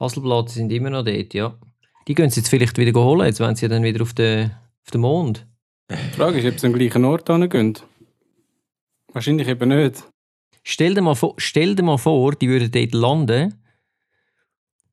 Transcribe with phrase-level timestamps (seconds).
[0.00, 1.58] Hasselblatt sind immer noch dort, ja.
[2.08, 4.50] Die können sie jetzt vielleicht wieder holen, jetzt wenn sie dann wieder auf den,
[4.84, 5.46] auf den Mond.
[5.90, 7.78] Die Frage ist, ob sie am gleichen Ort hingehen.
[9.12, 10.04] Wahrscheinlich eben nicht.
[10.62, 13.54] Stell dir, mal vor, stell dir mal vor, die würden dort landen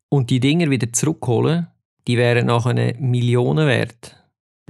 [0.10, 1.68] und die Dinger wieder zurückholen,
[2.08, 4.18] die wären nachher Millionen wert.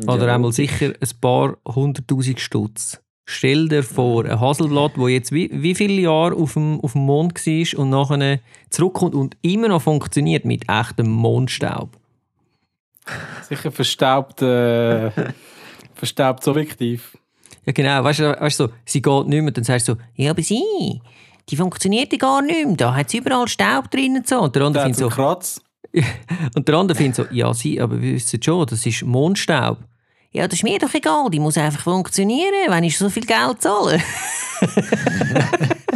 [0.07, 0.35] Oder Ja.
[0.35, 3.01] einmal sicher ein paar hunderttausend Stutz.
[3.25, 7.05] Stell dir vor, ein Hasselblatt, wo jetzt wie, wie viele Jahre auf dem, auf dem
[7.05, 8.39] Mond war und nachher
[8.69, 11.97] zurückkommt und immer noch funktioniert mit echtem Mondstaub.
[13.47, 15.11] Sicher verstaubt, äh,
[15.93, 17.17] verstaubt subjektiv.
[17.65, 19.99] Ja genau, weißt du, weißt du so, sie geht nicht mehr, dann sagst du so,
[20.15, 20.63] ja aber sie,
[21.49, 24.41] die funktioniert ja gar nicht mehr, da hat sie überall Staub drin und so.
[24.41, 25.61] Und der andere findet so Kratz.
[26.55, 29.77] und der andere findet so, ja sie, aber wir wissen schon, das ist Mondstaub.
[30.33, 33.61] Ja, das ist mir doch egal, die muss einfach funktionieren, wenn ich so viel Geld
[33.61, 33.99] zahle.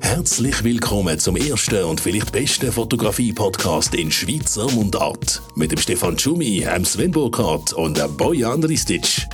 [0.00, 5.42] Herzlich willkommen zum ersten und vielleicht besten Fotografie-Podcast in Schweizer Mundart.
[5.56, 9.26] Mit dem Stefan Tschumi, dem Sven Burkhardt und dem Bojan Ristic.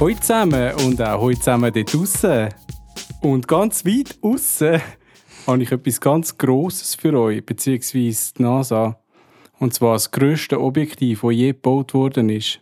[0.00, 2.48] Hoi zusammen und auch hoi zusammen dort draussen.
[3.24, 4.82] Und ganz weit aussen
[5.46, 9.00] habe ich etwas ganz Grosses für euch, beziehungsweise die NASA.
[9.58, 12.60] Und zwar das grösste Objektiv, das je gebaut worden ist.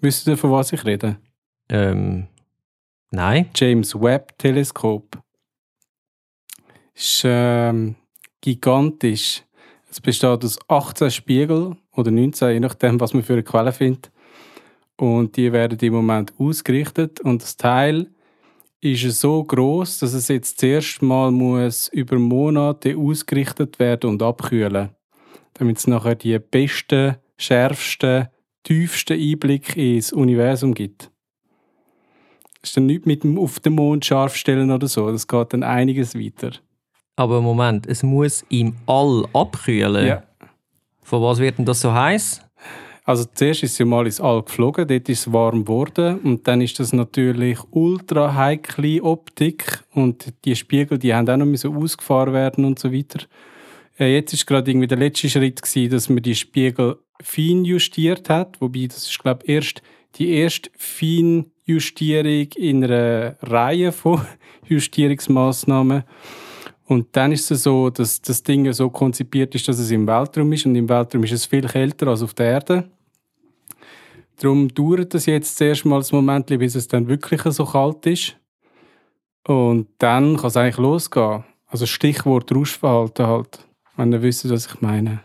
[0.00, 1.18] Wisst ihr, von was ich rede?
[1.68, 2.26] Ähm,
[3.12, 3.50] nein.
[3.54, 5.22] James Webb Teleskop.
[6.92, 7.94] Ist ähm,
[8.40, 9.44] gigantisch.
[9.88, 14.10] Es besteht aus 18 Spiegeln oder 19, je nachdem, was man für eine Quelle findet.
[14.96, 17.20] Und die werden im Moment ausgerichtet.
[17.20, 18.10] Und das Teil
[18.80, 24.90] ist so groß, dass es jetzt zuerst mal muss über Monate ausgerichtet werden und abkühlen,
[25.54, 28.28] damit es nachher die besten, schärfsten,
[28.62, 31.10] tiefsten Einblick ins Universum gibt.
[32.60, 35.10] Das ist dann nicht mit dem auf den Mond scharf stellen oder so.
[35.10, 36.52] Das geht dann einiges weiter.
[37.16, 40.06] Aber Moment, es muss im All abkühlen.
[40.06, 40.22] Ja.
[41.02, 42.47] Von was wird denn das so heiß?
[43.08, 46.60] Also zuerst ist sie mal ins All geflogen, dort ist es warm geworden und dann
[46.60, 52.34] ist das natürlich ultra heikle Optik und die Spiegel, die haben auch noch müssen ausgefahren
[52.34, 53.20] werden und so weiter.
[53.98, 58.28] Äh, Jetzt ist gerade irgendwie der letzte Schritt gewesen, dass man die Spiegel fein justiert
[58.28, 59.82] hat, wobei das ist glaube ich erst
[60.16, 64.20] die erste Feinjustierung in einer Reihe von
[64.68, 66.02] Justierungsmaßnahmen.
[66.84, 70.52] Und dann ist es so, dass das Ding so konzipiert ist, dass es im Weltraum
[70.52, 72.90] ist und im Weltraum ist es viel kälter als auf der Erde.
[74.40, 78.36] Darum dauert es jetzt zuerst mal ein Moment, bis es dann wirklich so kalt ist.
[79.46, 81.44] Und dann kann es eigentlich losgehen.
[81.66, 83.58] Also Stichwort Rauschverhalten halt,
[83.96, 85.20] wenn ihr wisst, was ich meine.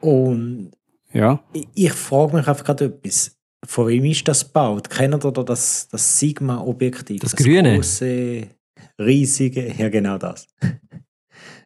[0.00, 0.72] Und
[1.12, 3.36] Ja, ich, ich frage mich einfach gerade etwas.
[3.64, 4.90] Von wem ist das gebaut?
[4.90, 7.20] Kennt ihr das, das Sigma-Objektiv?
[7.20, 7.76] Das Grüne?
[7.76, 8.48] große,
[9.00, 10.46] riesige, ja genau das.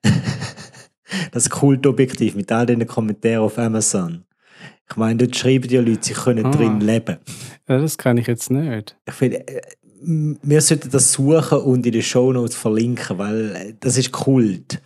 [1.32, 4.24] das Kultobjektiv mit all den Kommentaren auf Amazon.
[4.90, 6.50] Ich meine, dort schreiben die Leute, sie können Ah.
[6.50, 7.18] drin leben.
[7.68, 8.96] Ja, das kenne ich jetzt nicht.
[9.06, 9.60] Ich finde, äh,
[10.02, 14.80] wir sollten das suchen und in den Shownotes verlinken, weil äh, das ist Kult.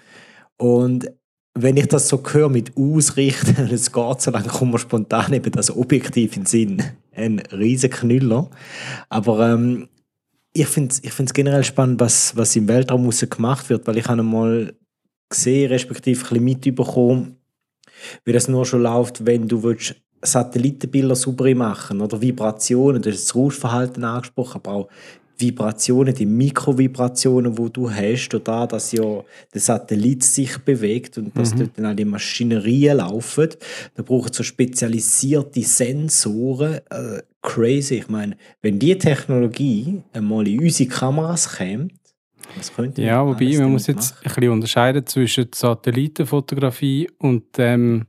[0.59, 1.10] Und
[1.54, 5.53] wenn ich das so höre mit Ausrichten es geht so, dann kommt mir spontan eben
[5.53, 6.82] das Objektiv in den Sinn.
[7.12, 8.50] Ein riesen Knüller.
[9.09, 9.88] Aber ähm,
[10.53, 14.06] ich finde es ich find's generell spannend, was, was im Weltraum gemacht wird, weil ich
[14.06, 14.75] habe mal
[15.28, 17.36] gesehen, respektive ein bisschen mitbekommen,
[18.25, 23.28] wie das nur schon läuft, wenn du willst, Satellitenbilder sauber machen oder Vibrationen, du hast
[23.28, 24.88] das Rauschverhalten angesprochen, aber auch
[25.37, 31.54] Vibrationen, die Mikrovibrationen, wo du hast, oder dass ja der Satellit sich bewegt und dass
[31.54, 33.48] dort dann auch die Maschinerien laufen.
[33.94, 36.75] Da braucht es so spezialisierte Sensoren.
[36.91, 37.97] Äh, crazy.
[37.97, 41.88] Ich meine, wenn die Technologie einmal in unsere Kameras käme,
[42.97, 44.34] Ja, wobei man muss jetzt ein machen?
[44.34, 48.06] bisschen unterscheiden zwischen Satellitenfotografie und dem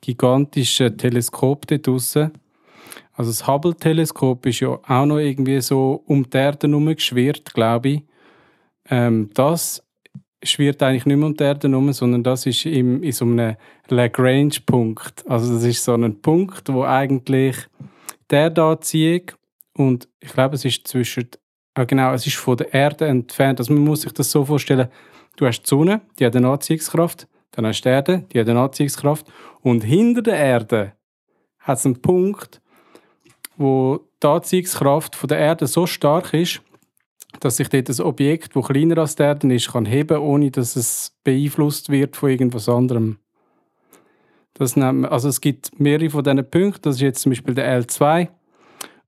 [0.00, 2.32] gigantischen Teleskop dort draussen.
[3.14, 7.88] Also das Hubble-Teleskop ist ja auch noch irgendwie so um die Erde herum geschwirrt, glaube
[7.88, 8.02] ich.
[8.90, 9.82] Ähm, das
[10.42, 13.56] schwirrt eigentlich nicht mehr um die Erde herum, sondern das ist im, in so einem
[13.88, 15.24] Lagrange-Punkt.
[15.28, 17.56] Also das ist so ein Punkt, wo eigentlich
[18.30, 19.36] der da zieht
[19.76, 21.28] und ich glaube, es ist zwischen
[21.74, 23.58] Ah, genau, es ist von der Erde entfernt.
[23.58, 24.88] Also man muss sich das so vorstellen,
[25.36, 28.48] du hast die Sonne, die hat eine Anziehungskraft, dann hast du die Erde, die hat
[28.48, 29.26] eine Anziehungskraft
[29.60, 30.92] und hinter der Erde
[31.58, 32.60] hat es einen Punkt,
[33.56, 36.62] wo die Anziehungskraft von der Erde so stark ist,
[37.40, 40.76] dass sich dort ein Objekt, das kleiner als die Erde ist, kann heben, ohne dass
[40.76, 43.18] es beeinflusst wird von irgendwas anderem.
[44.54, 46.82] Das nennt man, also es gibt mehrere von diesen Punkten.
[46.82, 48.28] Das ist jetzt zum Beispiel der L2.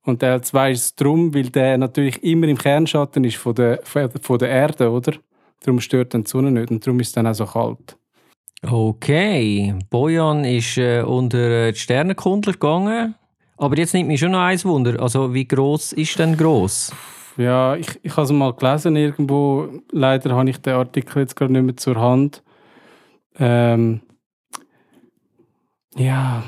[0.07, 4.39] Und der L2 ist drum, weil der natürlich immer im Kernschatten ist von der, von
[4.39, 5.15] der Erde, oder?
[5.63, 7.99] Darum stört dann die Sonne nicht und darum ist es dann auch so kalt.
[8.63, 13.17] Okay, Bojan ist äh, unter die Sternenkundler gegangen.
[13.57, 15.01] Aber jetzt nimmt mich schon noch eins Wunder.
[15.03, 16.93] Also, wie groß ist denn groß?
[17.37, 19.69] Ja, ich, ich habe es mal gelesen irgendwo.
[19.91, 22.43] Leider habe ich den Artikel jetzt gerade nicht mehr zur Hand.
[23.39, 24.03] Ähm,
[25.97, 26.45] ja,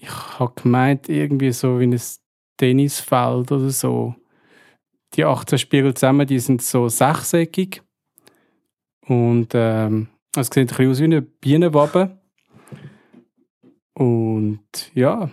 [0.00, 2.00] ich habe gemeint, irgendwie so wie ein
[2.56, 4.14] Tennisfeld oder so.
[5.14, 7.82] Die 18 Spiegel zusammen, die sind so sechseckig.
[9.06, 12.18] Und ähm, es sieht ein bisschen aus wie eine Bienenwabe.
[13.94, 14.60] Und
[14.94, 15.30] ja,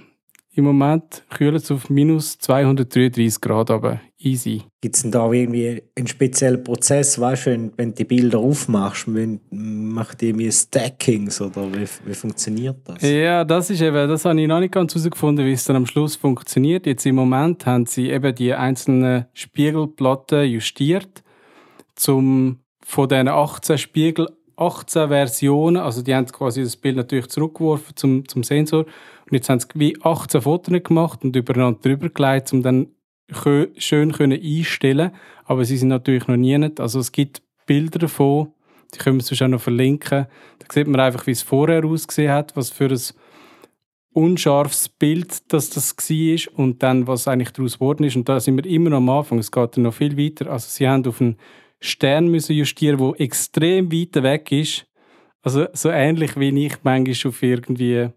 [0.53, 4.63] im Moment kühlt es auf minus 233 Grad, aber easy.
[4.81, 8.39] Gibt es denn da irgendwie einen speziellen Prozess, weißt du, wenn, wenn du die Bilder
[8.39, 13.01] aufmachst, wenn, macht ihr irgendwie Stackings oder wie, wie funktioniert das?
[13.01, 15.85] Ja, das ist eben, das habe ich noch nicht ganz herausgefunden, wie es dann am
[15.85, 16.85] Schluss funktioniert.
[16.85, 21.23] Jetzt im Moment haben sie eben die einzelnen Spiegelplatten justiert,
[22.07, 27.95] um von diesen 18 Spiegel 18 Versionen, also die haben quasi das Bild natürlich zurückgeworfen
[27.95, 32.53] zum, zum Sensor und jetzt haben sie wie 18 Fotos gemacht und übereinander drüber gelegt,
[32.53, 32.87] um dann
[33.31, 35.11] schön können einstellen
[35.45, 36.79] aber sie sind natürlich noch nie nicht.
[36.79, 38.51] Also es gibt Bilder davon,
[38.93, 40.25] die können wir sonst auch noch verlinken.
[40.59, 43.01] Da sieht man einfach, wie es vorher ausgesehen hat, was für ein
[44.13, 48.15] unscharfes Bild das das war und dann, was eigentlich daraus geworden ist.
[48.15, 49.39] Und da sind wir immer noch am Anfang.
[49.39, 50.49] Es geht dann noch viel weiter.
[50.51, 51.37] Also sie haben auf einen
[51.79, 54.87] Stern müssen justieren, der extrem weit weg ist.
[55.41, 58.09] Also so ähnlich wie ich manchmal auf irgendwie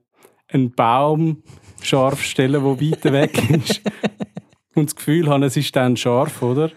[0.47, 1.43] einen Baum
[1.83, 3.83] scharf stellen, der weit weg ist.
[4.75, 6.71] und das Gefühl habe, es ist dann scharf, oder?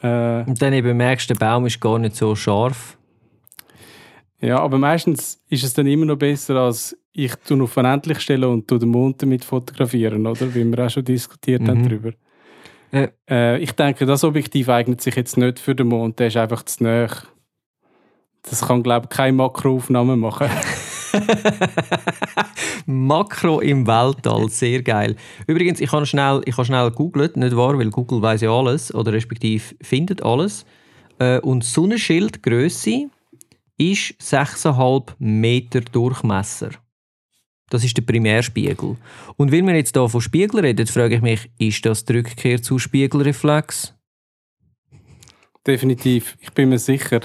[0.00, 2.96] Äh, und dann eben merkst du, der Baum ist gar nicht so scharf.
[4.40, 8.70] Ja, aber meistens ist es dann immer noch besser, als ich auf unendlich stelle und
[8.70, 10.54] den Mond damit fotografieren, oder?
[10.54, 11.68] Wie wir auch schon diskutiert mhm.
[11.68, 12.12] haben darüber.
[12.92, 16.36] Äh, äh, ich denke, das Objektiv eignet sich jetzt nicht für den Mond, der ist
[16.36, 17.08] einfach zu nah.
[18.42, 20.48] Das kann, glaube ich, keine Makroaufnahme machen.
[22.86, 25.16] Makro im Weltall, sehr geil.
[25.46, 28.94] Übrigens, ich habe schnell, ich habe schnell googelt, nicht wahr, weil Google weiß ja alles
[28.94, 30.64] oder respektive findet alles.
[31.18, 33.08] Äh, und Sonnenschildgröße
[33.78, 36.70] ist 6,5 Meter Durchmesser.
[37.70, 38.96] Das ist der Primärspiegel.
[39.36, 42.62] Und wenn wir jetzt hier von Spiegel reden, frage ich mich, ist das die Rückkehr
[42.62, 43.94] zu Spiegelreflex?
[45.66, 47.20] Definitiv, ich bin mir sicher.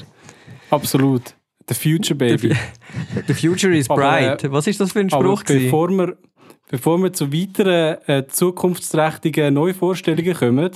[0.69, 1.35] Absolut.
[1.67, 2.55] The Future Baby.
[3.27, 4.43] The Future is bright.
[4.43, 5.43] Aber, äh, Was ist das für ein Spruch?
[5.43, 6.17] bevor wir,
[6.69, 10.71] bevor wir zu weiteren äh, zukunftsträchtigen Neuvorstellungen kommen,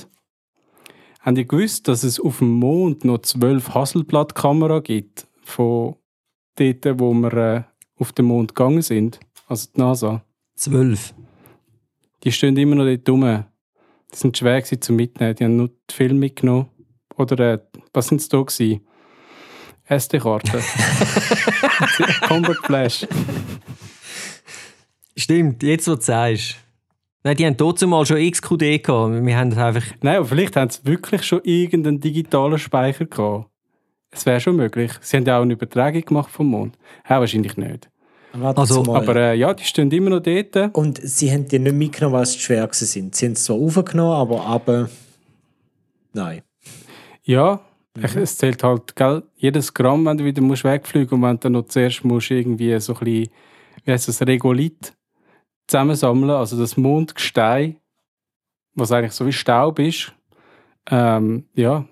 [1.22, 5.96] haben die gewusst, dass es auf dem Mond noch zwölf Hasselblatt-Kameras gibt, von
[6.56, 7.64] dort, wo wir äh,
[8.00, 10.24] auf den Mond gegangen sind, also die NASA.
[10.56, 11.14] Zwölf?
[12.24, 13.46] Die stehen immer noch dort rum.
[14.12, 15.36] Die sind schwer zu mitnehmen.
[15.36, 16.68] Die haben nur die Filme mitgenommen.
[17.16, 17.60] Oder äh,
[17.94, 18.82] was sind es da gewesen?
[19.88, 20.62] SD-Karte.
[22.28, 23.08] Combat Flash.
[25.16, 26.58] Stimmt, jetzt, wo du sagst.
[27.24, 29.26] Nein, die haben trotzdem mal schon XQD gehabt.
[29.26, 29.84] Wir haben das einfach...
[30.02, 33.50] Nein, aber vielleicht haben sie wirklich schon irgendeinen digitalen Speicher gehabt.
[34.12, 34.92] Es wäre schon möglich.
[35.02, 36.78] Sie haben ja auch eine Übertragung gemacht vom Mond.
[37.10, 37.90] Ja, wahrscheinlich nicht.
[38.34, 40.76] Also, aber äh, ja, die stehen immer noch dort.
[40.76, 43.16] Und sie haben die nicht mitgenommen, weil sie schwer sind.
[43.16, 44.90] Sie haben es zwar aufgenommen, aber aber
[46.14, 46.42] nein.
[47.24, 47.62] Ja,
[47.98, 48.22] Mhm.
[48.22, 51.66] Es zählt halt gell, jedes Gramm, wenn du wieder musst wegfliegen und wenn du noch
[51.66, 53.30] zuerst musst irgendwie so ein bisschen,
[53.86, 54.94] wie heißt das, Regolith
[55.68, 57.78] zusammensammeln, also das Mondgestein,
[58.76, 60.14] was eigentlich so wie Staub ist.
[60.90, 61.86] Ähm, ja,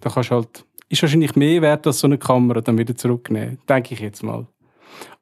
[0.00, 3.58] da kannst du halt, ist wahrscheinlich mehr wert als so eine Kamera dann wieder zurücknehmen,
[3.68, 4.46] denke ich jetzt mal.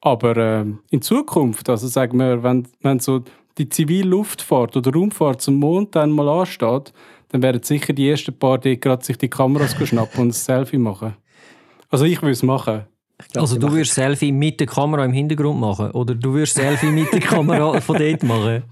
[0.00, 3.22] Aber ähm, in Zukunft, also sagen wir, wenn, wenn so
[3.58, 6.92] die Zivilluftfahrt oder Raumfahrt zum Mond dann mal ansteht,
[7.30, 10.78] dann werden sicher die ersten paar die gerade sich die Kameras schnappen und ein Selfie
[10.78, 11.14] machen.
[11.90, 12.82] Also ich würde es machen.
[13.32, 15.90] Glaub, also du würdest Selfie mit der Kamera im Hintergrund machen?
[15.92, 18.62] Oder du würdest Selfie mit der Kamera von dort machen?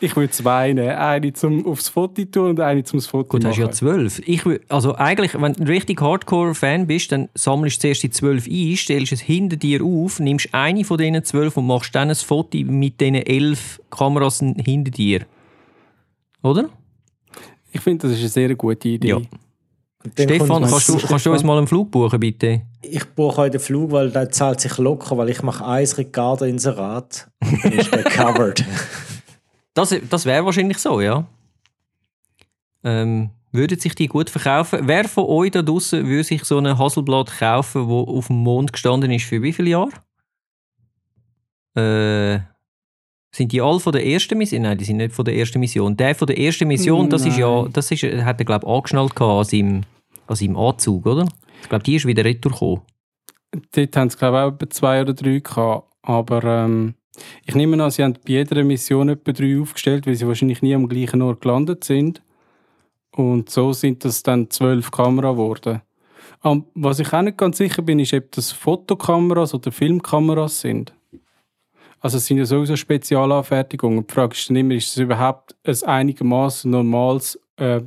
[0.00, 0.90] Ich würde zwei nehmen.
[0.90, 3.52] Eine zum aufs Foto tun und eine zum Foto Gut, machen.
[3.52, 4.20] hast ja zwölf.
[4.26, 8.10] Ich würd, also eigentlich, wenn du ein richtig Hardcore-Fan bist, dann sammelst du zuerst die
[8.10, 12.10] zwölf ein, stellst es hinter dir auf, nimmst eine von diesen zwölf und machst dann
[12.10, 15.22] ein Foto mit diesen elf Kameras hinter dir.
[16.42, 16.68] Oder?
[17.76, 19.08] Ich finde, das ist eine sehr gute Idee.
[19.08, 19.20] Ja.
[20.12, 22.62] Stefan, kannst du, kannst du uns mal einen Flug buchen, bitte?
[22.80, 27.28] Ich buche heute den Flug, weil der zahlt sich locker, weil ich mache eins Ricardo-Inserat
[27.42, 28.64] und dann ist der covered.
[29.74, 31.26] Das, das wäre wahrscheinlich so, ja.
[32.82, 34.80] Ähm, würden sich die gut verkaufen?
[34.84, 38.72] Wer von euch da draußen würde sich so ein Hasselblatt kaufen, wo auf dem Mond
[38.72, 39.90] gestanden ist, für wie viele Jahre?
[41.76, 42.40] äh,
[43.36, 44.62] sind die alle von der ersten Mission?
[44.62, 45.94] Nein, die sind nicht von der ersten Mission.
[45.94, 47.72] Der von der ersten Mission, das ist ja, Nein.
[47.72, 49.82] das ist, hat er glaube ich angeschnallt an seinem,
[50.26, 51.28] an seinem Anzug, oder?
[51.60, 52.82] Ich glaube, die ist wieder retour gekommen.
[53.74, 55.86] Dort haben sie, glaube ich, auch etwa zwei oder drei gehabt.
[56.02, 56.94] Aber ähm,
[57.44, 60.74] ich nehme an, sie haben bei jeder Mission etwa drei aufgestellt, weil sie wahrscheinlich nie
[60.74, 62.22] am gleichen Ort gelandet sind.
[63.12, 65.82] Und so sind das dann zwölf Kameras geworden.
[66.42, 70.94] Ähm, was ich auch nicht ganz sicher bin, ist, ob das Fotokameras oder Filmkameras sind.
[72.00, 74.06] Also es sind ja sowieso Spezialanfertigungen.
[74.06, 77.80] Die Frage ist dann immer, ist es überhaupt ein einigermaßen normales, äh,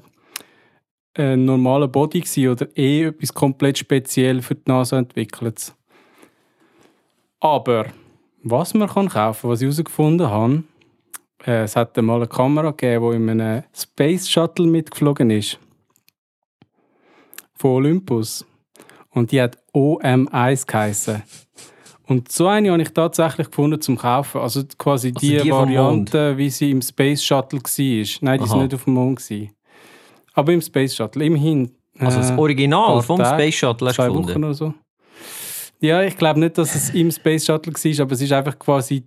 [1.13, 5.73] ein normaler Body gewesen oder eh etwas komplett speziell für die NASA entwickelt?
[7.39, 7.85] Aber
[8.43, 10.63] was man kann kaufen, was ich herausgefunden habe,
[11.45, 15.59] äh, es hat einmal eine Kamera gegeben, die in einem Space Shuttle mitgeflogen ist.
[17.53, 18.45] Von Olympus.
[19.09, 21.23] Und die hat OM1 geheißen.
[22.09, 24.41] Und so eine habe ich tatsächlich gefunden zum Kaufen.
[24.41, 28.07] Also quasi die, die vom Variante, wie sie im Space Shuttle war.
[28.21, 28.47] Nein, die Aha.
[28.47, 29.19] sind nicht auf dem Mond.
[29.19, 29.51] Gewesen.
[30.33, 31.23] Aber im Space Shuttle.
[31.23, 31.71] Immerhin.
[31.99, 34.43] Also das äh, Original vom Tage, Space Shuttle hast du zwei Wochen gefunden.
[34.43, 34.73] oder so.
[35.81, 39.03] Ja, ich glaube nicht, dass es im Space Shuttle war, aber es ist einfach quasi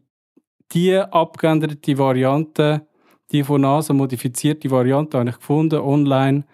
[0.70, 2.86] die abgeänderte Variante,
[3.32, 6.44] die von NASA modifizierte Variante, habe ich gefunden online.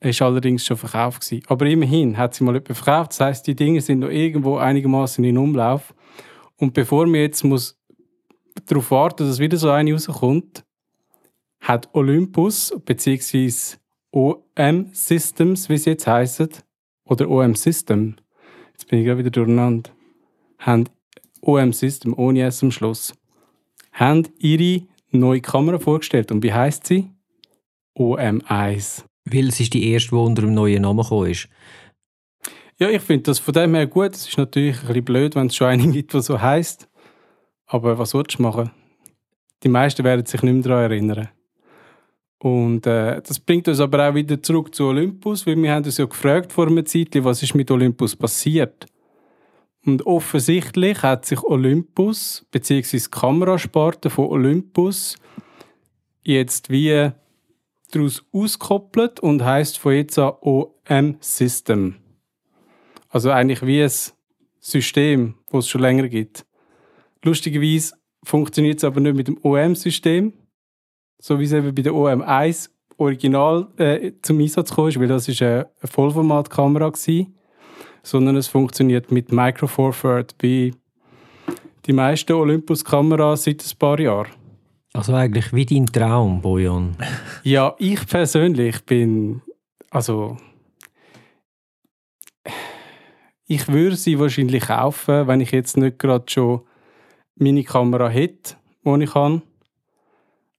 [0.00, 1.44] Ist allerdings schon verkauft gewesen.
[1.48, 3.12] Aber immerhin hat sie mal jemand verkauft.
[3.12, 5.94] Das heißt, die Dinge sind noch irgendwo einigermaßen in Umlauf.
[6.56, 7.78] Und bevor wir jetzt muss
[8.66, 10.64] darauf warten, dass wieder so eine rauskommt,
[11.60, 13.76] hat Olympus bzw.
[14.12, 16.64] OM Systems, wie es jetzt heisst,
[17.04, 18.16] oder OM System,
[18.72, 19.90] jetzt bin ich gerade wieder durcheinander,
[20.58, 20.88] haben
[21.40, 23.14] OM System ohne S am Schluss,
[23.92, 26.32] haben ihre neue Kamera vorgestellt.
[26.32, 27.10] Und wie heißt sie?
[27.96, 29.04] OM1.
[29.26, 31.48] Weil es ist die erste, die unter dem neuen Namen gekommen ist.
[32.78, 34.14] Ja, ich finde das von dem her gut.
[34.14, 36.88] Es ist natürlich ein bisschen blöd, wenn es schon eine gibt, die so heisst.
[37.66, 38.70] Aber was sollst du machen?
[39.62, 41.28] Die meisten werden sich nicht mehr daran erinnern.
[42.38, 45.96] Und äh, das bringt uns aber auch wieder zurück zu Olympus, weil wir haben uns
[45.96, 48.86] ja gefragt vor einer Zeit, was ist mit Olympus passiert.
[49.86, 55.16] Und offensichtlich hat sich Olympus, beziehungsweise die Kamerasparte von Olympus,
[56.22, 57.10] jetzt wie
[57.94, 61.96] daraus auskoppelt und heißt von jetzt an OM System.
[63.08, 63.92] Also eigentlich wie ein
[64.60, 66.44] System, das es schon länger gibt.
[67.22, 70.32] Lustigerweise funktioniert es aber nicht mit dem OM-System,
[71.18, 75.40] so wie es eben bei der OM1 original äh, zum Einsatz kam, weil das ist
[75.42, 77.26] eine, Vollformatkamera war,
[78.02, 80.72] sondern es funktioniert mit Micro Four Third bei
[81.86, 84.30] die meisten Olympus-Kameras seit ein paar Jahren.
[84.96, 86.96] Also eigentlich wie dein Traum, Bojan.
[87.42, 89.42] Ja, ich persönlich bin,
[89.90, 90.38] also
[93.46, 96.62] ich würde sie wahrscheinlich kaufen, wenn ich jetzt nicht gerade schon
[97.34, 99.42] meine Kamera hätte, die ich kann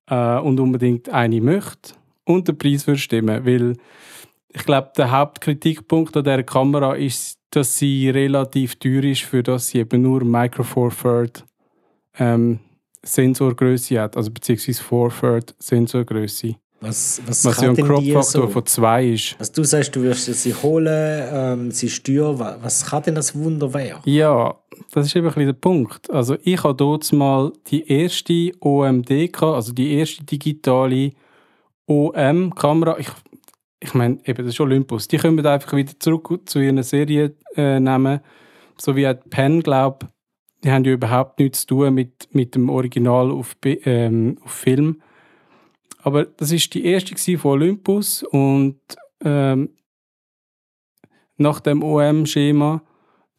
[0.08, 3.76] äh, und unbedingt eine möchte und der Preis würde stimmen, weil
[4.50, 9.70] ich glaube, der Hauptkritikpunkt an dieser Kamera ist, dass sie relativ teuer ist, für das
[9.70, 11.44] sie eben nur Micro Four Third
[12.20, 12.60] ähm,
[13.04, 16.56] Sensorgröße hat, also beziehungsweise Four Third Sensorgröße.
[16.80, 18.48] Was, was, Was ja ein Crop-Faktor so?
[18.50, 19.36] von 2 ist.
[19.40, 22.38] Was du sagst, du wirst sie holen, ähm, sie ist teuer.
[22.38, 24.00] Wa- Was kann denn das Wunder werden?
[24.06, 24.54] Ja,
[24.92, 26.12] das ist eben ein bisschen der Punkt.
[26.12, 29.10] Also ich habe dort mal die erste OMD,
[29.42, 31.14] also die erste digitale
[31.88, 32.98] OM-Kamera.
[33.00, 33.08] Ich,
[33.80, 35.08] ich meine, eben das ist Olympus.
[35.08, 38.20] Die kommen einfach wieder zurück zu ihren Serien äh, nehmen.
[38.78, 40.08] So wie auch Pen, glaube
[40.68, 45.02] die haben ja überhaupt nichts zu tun mit, mit dem Original auf, ähm, auf Film.
[46.00, 48.78] Aber das ist die erste von Olympus und
[49.24, 49.70] ähm,
[51.38, 52.82] nach dem OM-Schema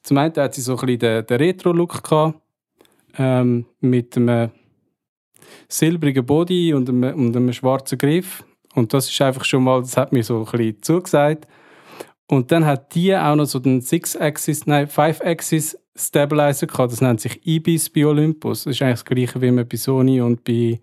[0.03, 2.41] zum einen hat sie so ein bisschen den, den Retro-Look gehabt,
[3.19, 4.51] ähm, mit einem
[5.69, 8.43] silbrigen Body und einem, und einem schwarzen Griff.
[8.75, 11.47] Und das ist einfach schon mal, das hat mir so ein bisschen zugesagt.
[12.27, 16.93] Und dann hat die auch noch so den Six-Axis, nein, Five-Axis Stabilizer gehabt.
[16.93, 18.65] Das nennt sich IBIS bei Olympus.
[18.65, 20.81] Das ist eigentlich das gleiche wie bei Sony und bei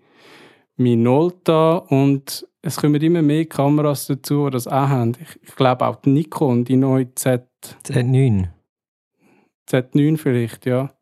[0.76, 1.78] Minolta.
[1.88, 5.16] Und es kommen immer mehr Kameras dazu, die das auch haben.
[5.42, 7.46] Ich, glaube auch die Nikon, die neue Z,
[7.84, 8.48] Z9.
[9.68, 10.92] Z9 vielleicht, ja.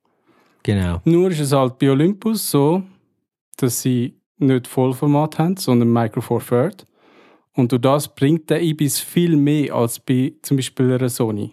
[0.63, 1.01] Genau.
[1.05, 2.83] Nur ist es halt bei Olympus so,
[3.57, 6.87] dass sie nicht Vollformat haben, sondern Micro Four Third.
[7.53, 11.53] Und durch das bringt der IBIS viel mehr als bei zum Beispiel einer Sony.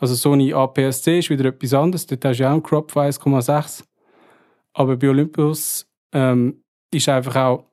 [0.00, 3.04] Also Sony APS-C ist wieder etwas anderes, dort hast du ja auch einen Crop von
[3.04, 3.84] 1,6.
[4.72, 7.64] Aber bei Olympus ähm, ist einfach auch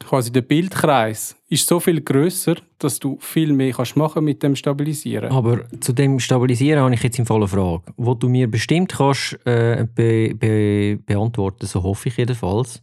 [0.00, 4.54] quasi der Bildkreis ist so viel größer, dass du viel mehr kannst machen mit dem
[4.54, 5.32] Stabilisieren.
[5.32, 8.92] Aber zu dem Stabilisieren habe ich jetzt im Fall eine Frage, wo du mir bestimmt
[8.92, 12.82] kannst äh, be be beantworten, so hoffe ich jedenfalls.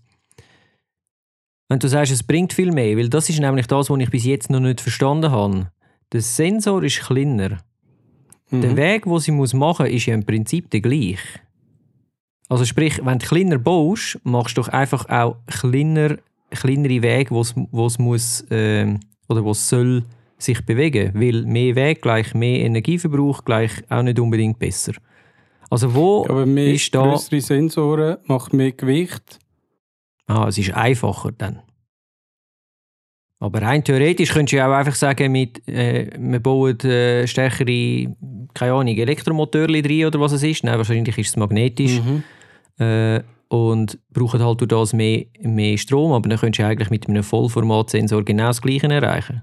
[1.69, 4.25] Wenn du sagst, es bringt viel mehr, weil das ist nämlich das, was ich bis
[4.25, 5.71] jetzt noch nicht verstanden habe.
[6.11, 7.59] Der Sensor ist kleiner.
[8.49, 8.61] Mhm.
[8.61, 11.39] Der Weg, den sie machen muss, ist ja im Prinzip der gleiche.
[12.47, 16.17] Also sprich, wenn du kleiner baust, machst du doch einfach auch kleiner,
[16.51, 20.03] kleinere Wege, wo es muss ähm, oder wo soll
[20.37, 24.93] sich bewegen, weil mehr Weg gleich mehr Energieverbrauch gleich auch nicht unbedingt besser.
[25.69, 27.03] Also wo Aber mehr ist da...
[27.03, 29.39] größere Sensoren macht mehr Gewicht.
[30.27, 31.61] Ah, es ist einfacher dann.
[33.39, 38.15] Aber rein theoretisch könntest du ja auch einfach sagen, mit, äh, wir bauen äh, stärkere,
[38.53, 40.63] keine Ahnung, Elektromotoren rein oder was es ist.
[40.63, 42.01] Nein, wahrscheinlich ist es magnetisch.
[42.01, 42.23] Mhm.
[42.83, 46.13] Äh, und brauchen halt durch das mehr, mehr Strom.
[46.13, 49.41] Aber dann könntest du eigentlich mit einem Vollformatsensor genau das Gleiche erreichen.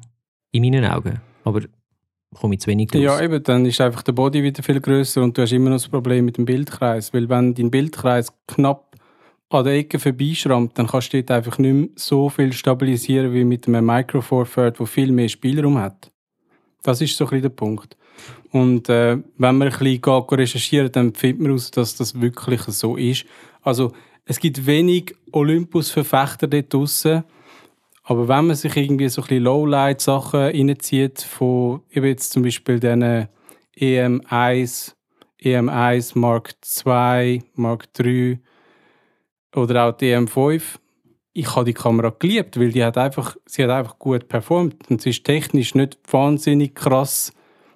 [0.50, 1.20] In meinen Augen.
[1.44, 1.60] Aber
[2.34, 3.02] komme ich zu wenig los.
[3.02, 5.76] Ja, eben, dann ist einfach der Body wieder viel größer und du hast immer noch
[5.76, 7.12] das Problem mit dem Bildkreis.
[7.14, 8.96] Weil wenn dein Bildkreis knapp
[9.54, 13.44] an der Ecke vorbeischrammt, dann kannst du dort einfach nicht mehr so viel stabilisieren wie
[13.44, 16.10] mit einem Micro Four Third, wo viel mehr Spielraum hat.
[16.82, 17.96] Das ist so ein bisschen der Punkt.
[18.50, 22.62] Und äh, wenn man ein bisschen geht, recherchiert, dann findet man heraus, dass das wirklich
[22.62, 23.24] so ist.
[23.62, 23.92] Also
[24.24, 27.24] es gibt wenig Olympus-Verfechter dort draussen,
[28.04, 32.80] aber wenn man sich irgendwie so ein bisschen Lowlight-Sachen reinzieht, von eben jetzt zum Beispiel
[32.80, 33.28] diesen
[33.78, 34.94] EM1,
[35.40, 36.54] EM1 Mark
[36.84, 38.38] II, Mark III
[39.54, 40.62] oder auch die EM5,
[41.34, 45.00] ich habe die Kamera geliebt, weil die hat einfach, sie hat einfach gut performt und
[45.00, 47.32] sie ist technisch nicht wahnsinnig krass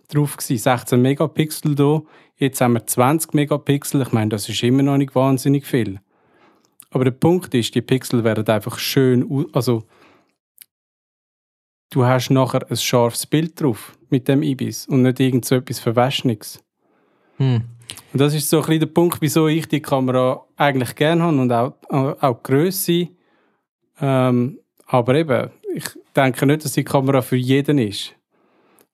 [0.09, 0.59] drauf gewesen.
[0.62, 2.02] 16 Megapixel da,
[2.37, 4.02] jetzt haben wir 20 Megapixel.
[4.02, 6.00] Ich meine, das ist immer noch nicht wahnsinnig viel.
[6.90, 9.85] Aber der Punkt ist, die Pixel werden einfach schön, also
[11.90, 15.78] du hast nachher ein scharfes Bild drauf mit dem Ibis und nicht irgend so etwas
[15.78, 16.62] Verwäschniges.
[17.38, 17.64] Hm.
[18.12, 21.38] Und das ist so ein bisschen der Punkt, wieso ich die Kamera eigentlich gerne habe
[21.38, 23.09] und auch, auch, die Grösse.
[24.00, 28.15] Ähm, aber eben, ich denke nicht, dass die Kamera für jeden ist.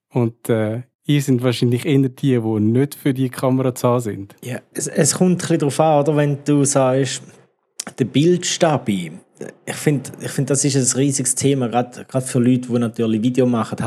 [0.09, 4.35] Und äh, ihr sind wahrscheinlich eher die, die nicht für die Kamera zu haben sind.
[4.43, 6.15] Ja, es, es kommt ein bisschen darauf an, oder?
[6.15, 7.23] wenn du sagst,
[7.97, 9.11] der Bildstabi.
[9.65, 13.45] Ich finde, ich find, das ist ein riesiges Thema, gerade für Leute, die natürlich Video
[13.45, 13.77] machen.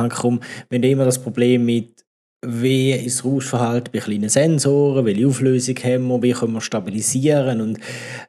[0.69, 1.96] Wenn du immer das Problem mit
[2.47, 7.61] wie ist das Rauschverhalten bei kleinen Sensoren, welche Auflösung haben wir, wie können wir stabilisieren
[7.61, 7.79] und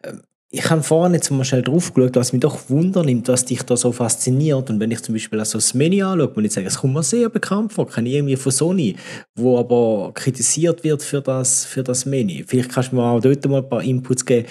[0.01, 0.13] äh,
[0.49, 3.75] ich habe vorhin jetzt mal schnell drauf geschaut, was mich doch wundernimmt, was dich da
[3.75, 4.69] so fasziniert.
[4.69, 7.03] Und wenn ich zum Beispiel also das Menü anschaue, muss ich sagen, es kommt mir
[7.03, 8.95] sehr bekannt vor, kenne ich irgendwie von Sony,
[9.35, 12.45] wo aber kritisiert wird für das, für das Menü.
[12.47, 14.47] Vielleicht kannst du mir auch dort mal ein paar Inputs geben.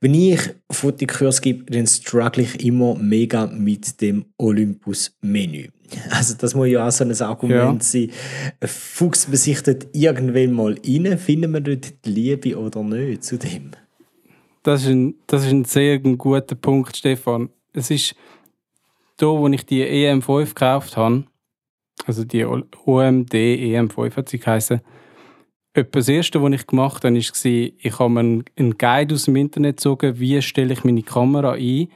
[0.00, 5.68] Wenn ich Fotokurs gebe, dann struggle ich immer mega mit dem Olympus-Menü.
[6.10, 7.88] Also das muss ja auch so ein Argument Ja.
[7.88, 8.10] sein.
[8.64, 13.36] Fuchs man sich dort irgendwann mal rein, finden wir dort die Liebe oder nicht zu
[13.38, 13.72] dem?
[14.62, 17.50] Das ist ein, das ist ein sehr guter Punkt, Stefan.
[17.74, 18.14] Es ist
[19.18, 21.24] da, wo ich die EM5 gekauft habe,
[22.06, 24.80] also die OMD EM5 hat sie geheißen,
[25.74, 29.24] etwa das Erste, was ich gemacht habe, war, ich habe mir einen- einen Guide aus
[29.24, 31.88] dem Internet gezogen, wie stelle ich meine Kamera ein.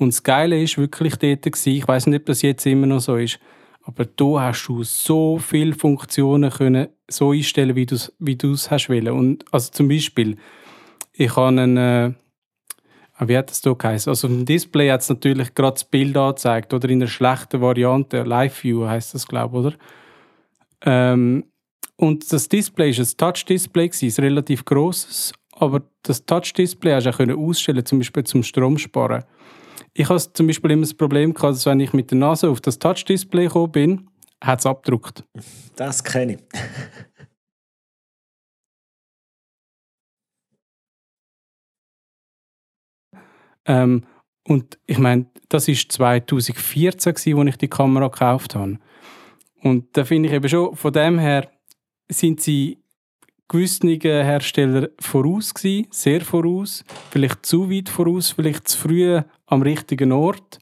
[0.00, 3.00] Und das Geile ist wirklich dort, gewesen, ich weiß nicht, ob das jetzt immer noch
[3.00, 3.38] so ist,
[3.82, 8.70] aber da hast du so viele Funktionen können so einstellen, wie du es wie du's
[8.70, 9.10] hast wollen.
[9.10, 10.38] Und also zum Beispiel,
[11.12, 12.12] ich habe einen, äh,
[13.26, 14.08] wie hat das da geheißen?
[14.08, 18.22] Also auf Display hat es natürlich gerade das Bild angezeigt oder in einer schlechten Variante,
[18.22, 19.76] Live View heißt das, glaube ich, oder?
[20.86, 21.44] Ähm,
[21.96, 27.38] und das Display ist ein Touch-Display, ein relativ grosses, aber das Touch-Display hast du auch
[27.38, 29.24] ausstellen, zum Beispiel zum Strom sparen.
[29.92, 32.60] Ich habe zum Beispiel immer das Problem gehabt, dass wenn ich mit der Nase auf
[32.60, 34.10] das Touch-Display gekommen bin,
[34.42, 35.24] hat es abgedruckt.
[35.76, 36.40] Das kenne ich.
[43.66, 44.04] Ähm,
[44.48, 48.78] und ich meine, das ist 2014, gewesen, als ich die Kamera gekauft habe.
[49.62, 51.50] Und da finde ich eben schon, von dem her
[52.10, 52.79] sind sie
[53.50, 60.12] gewissen Hersteller voraus gewesen, sehr voraus, vielleicht zu weit voraus, vielleicht zu früh am richtigen
[60.12, 60.60] Ort.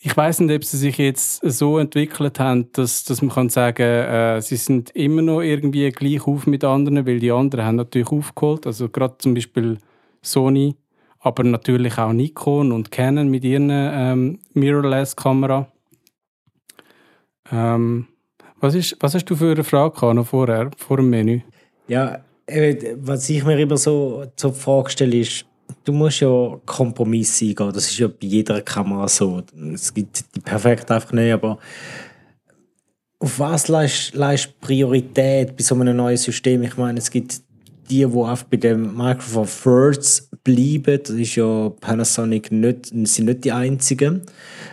[0.00, 3.82] Ich weiß nicht, ob sie sich jetzt so entwickelt haben, dass, dass man kann sagen
[3.82, 8.12] äh, sie sind immer noch irgendwie gleich auf mit anderen, weil die anderen haben natürlich
[8.12, 8.66] aufgeholt.
[8.66, 9.78] Also gerade zum Beispiel
[10.22, 10.76] Sony,
[11.18, 15.66] aber natürlich auch Nikon und Canon mit ihren ähm, Mirrorless-Kamera.
[17.50, 18.06] Ähm,
[18.60, 21.40] was, ist, was hast du für eine Frage noch vorher, vor dem Menü?
[21.86, 22.20] Ja,
[22.96, 25.44] was ich mir immer so zur Frage stelle, ist,
[25.84, 27.72] du musst ja Kompromisse eingehen.
[27.72, 29.42] Das ist ja bei jeder Kamera so.
[29.74, 31.58] Es gibt die perfekt einfach nicht, aber
[33.20, 36.62] auf was leist, leist Priorität bei so einem neuen System?
[36.62, 37.40] Ich meine, es gibt
[37.90, 41.00] die, die einfach bei dem Microphone First bleiben.
[41.02, 44.22] Das ist ja Panasonic nicht, sind nicht die einzigen.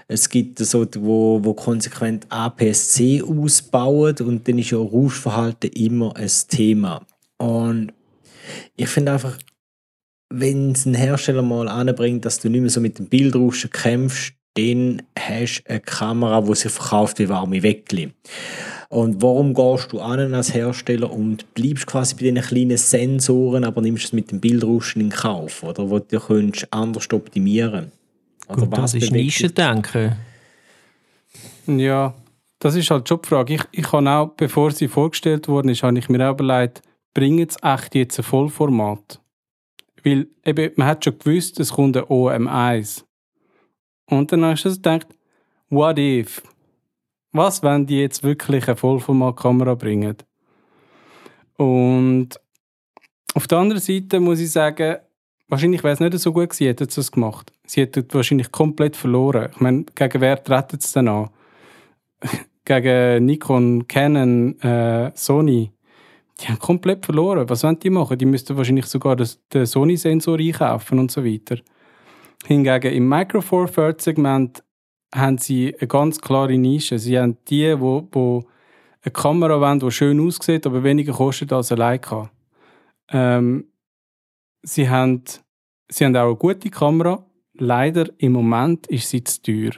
[0.08, 6.32] Es gibt so, wo, wo konsequent APS-C ausbauen und dann ist ja Rauschverhalten immer ein
[6.50, 7.06] Thema.
[7.38, 7.94] Und
[8.76, 9.38] ich finde einfach,
[10.30, 14.34] wenn es ein Hersteller mal anbringt, dass du nicht mehr so mit dem Bildrauschen kämpfst,
[14.56, 18.12] dann hast du eine Kamera, die sich verkauft wie warme Weckli.
[18.90, 23.82] Und warum gehst du an als Hersteller und bleibst quasi bei diesen kleinen Sensoren, aber
[23.82, 25.90] nimmst es mit dem Bildrauschen in Kauf, oder?
[25.90, 27.92] Wo du könntest anders optimieren
[28.48, 30.16] also Gut, das ist Nischendenken.
[31.68, 32.14] Ja,
[32.60, 33.56] das ist halt schon die Frage.
[33.56, 36.82] Ich, ich habe auch, bevor sie vorgestellt worden ist, habe ich mir auch überlegt,
[37.14, 39.20] bringen sie echt jetzt ein Vollformat?
[40.04, 43.04] Weil eben, man hat schon gewusst, es kommt ein OM1.
[44.08, 45.08] Und dann hast du gedacht,
[45.70, 46.42] what if?
[47.32, 50.18] Was, wenn die jetzt wirklich eine Vollformatkamera bringen?
[51.58, 52.30] Und
[53.34, 54.98] auf der anderen Seite muss ich sagen,
[55.48, 57.52] wahrscheinlich wäre es nicht so gut gewesen, hätte sie es gemacht.
[57.66, 59.50] Sie hätte wahrscheinlich komplett verloren.
[59.52, 61.30] Ich meine, gegen wer treten sie denn an?
[62.66, 65.72] gegen Nikon, Canon, äh, Sony.
[66.40, 67.48] Die haben komplett verloren.
[67.50, 68.18] Was wollen die machen?
[68.18, 71.58] Die müssten wahrscheinlich sogar den Sony-Sensor einkaufen und so weiter.
[72.46, 74.64] Hingegen im Micro Four Third Segment
[75.14, 77.00] haben sie eine ganz klare Nische.
[77.00, 78.44] Sie haben die, wo, wo
[79.02, 82.30] eine Kamera wollen, die schön aussieht, aber weniger kostet als eine Leica.
[83.10, 83.66] Ähm,
[84.64, 85.24] sie, haben,
[85.90, 87.26] sie haben auch eine gute Kamera.
[87.54, 89.72] Leider im Moment ist sie zu teuer.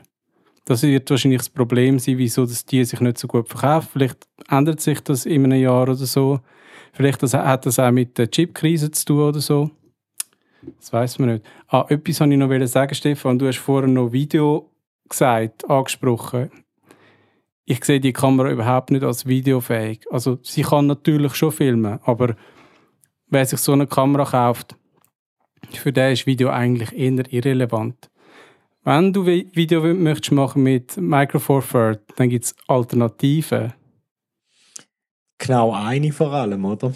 [0.66, 3.92] Das wird wahrscheinlich das Problem sein, wieso das die sich nicht so gut verkauft.
[3.94, 6.42] Vielleicht ändert sich das in einem Jahr oder so.
[6.94, 9.70] Vielleicht hat das auch mit der Chipkrise zu tun oder so.
[10.62, 11.46] Das weiß man nicht.
[11.68, 13.40] Ah, etwas wollte ich noch sagen, Stefan.
[13.40, 14.70] Du hast vorher noch Video
[15.08, 16.52] gesagt, angesprochen.
[17.66, 20.06] Ich sehe die Kamera überhaupt nicht als videofähig.
[20.10, 22.36] Also sie kann natürlich schon filmen, aber
[23.28, 24.76] wer sich so eine Kamera kauft,
[25.74, 28.10] für den ist Video eigentlich eher irrelevant.
[28.84, 33.74] Wenn du Video möchtest machen mit Micro Four Third, dann gibt es Alternativen.
[35.38, 36.94] Genau eine vor allem, oder?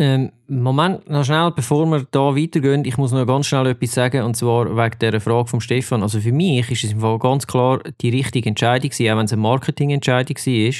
[0.00, 4.22] Ähm, Moment, noch schnell, bevor wir da weitergehen, ich muss noch ganz schnell etwas sagen,
[4.22, 6.02] und zwar wegen der Frage von Stefan.
[6.02, 9.24] Also für mich ist es im Fall ganz klar die richtige Entscheidung gewesen, auch wenn
[9.24, 10.72] es eine Marketingentscheidung war.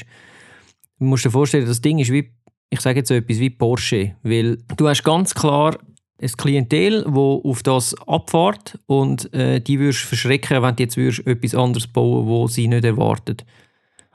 [1.00, 2.30] Du musst dir vorstellen, das Ding ist wie,
[2.70, 5.76] ich sage jetzt so etwas wie Porsche, weil du hast ganz klar
[6.20, 11.26] ein Klientel, das auf das abfährt und äh, die würdest verschrecken, wenn du jetzt würdest
[11.26, 13.44] etwas anderes bauen wo sie nicht erwartet.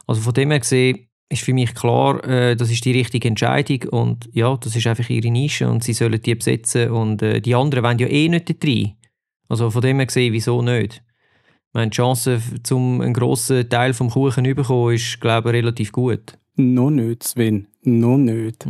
[0.07, 3.83] Also von dem her gesehen, ist für mich klar, äh, das ist die richtige Entscheidung
[3.89, 7.55] und ja, das ist einfach ihre Nische und sie sollen die besetzen und äh, die
[7.55, 8.93] anderen wollen ja eh nicht da rein.
[9.49, 11.03] Also von dem her gesehen, wieso nicht?
[11.73, 16.37] Meine Chance, zum einen grossen Teil vom Kuchen zu bekommen, ist, glaube ich, relativ gut.
[16.55, 17.67] Noch nicht, Sven.
[17.81, 18.65] Noch nicht.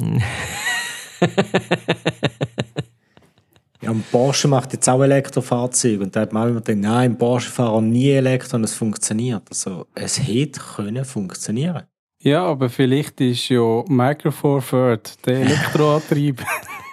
[3.82, 7.50] ja, und Porsche macht jetzt auch Elektrofahrzeuge und da hat man immer gedacht, nein, Porsche
[7.50, 9.44] fahren nie Elektro und es funktioniert.
[9.50, 11.84] Also es hätte können funktionieren
[12.24, 16.42] ja, aber vielleicht ist ja Micro Four Third der Elektroantrieb.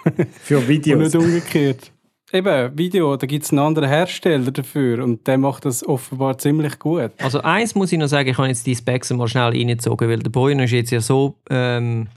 [0.41, 0.97] Für Videos.
[0.97, 1.91] und nicht umgekehrt.
[2.33, 6.79] Eben, Video, da gibt es einen anderen Hersteller dafür und der macht das offenbar ziemlich
[6.79, 7.11] gut.
[7.17, 10.19] Also eins muss ich noch sagen, ich habe jetzt die Specs mal schnell reingezogen, weil
[10.19, 12.07] der Boyner ist jetzt ja so ähm,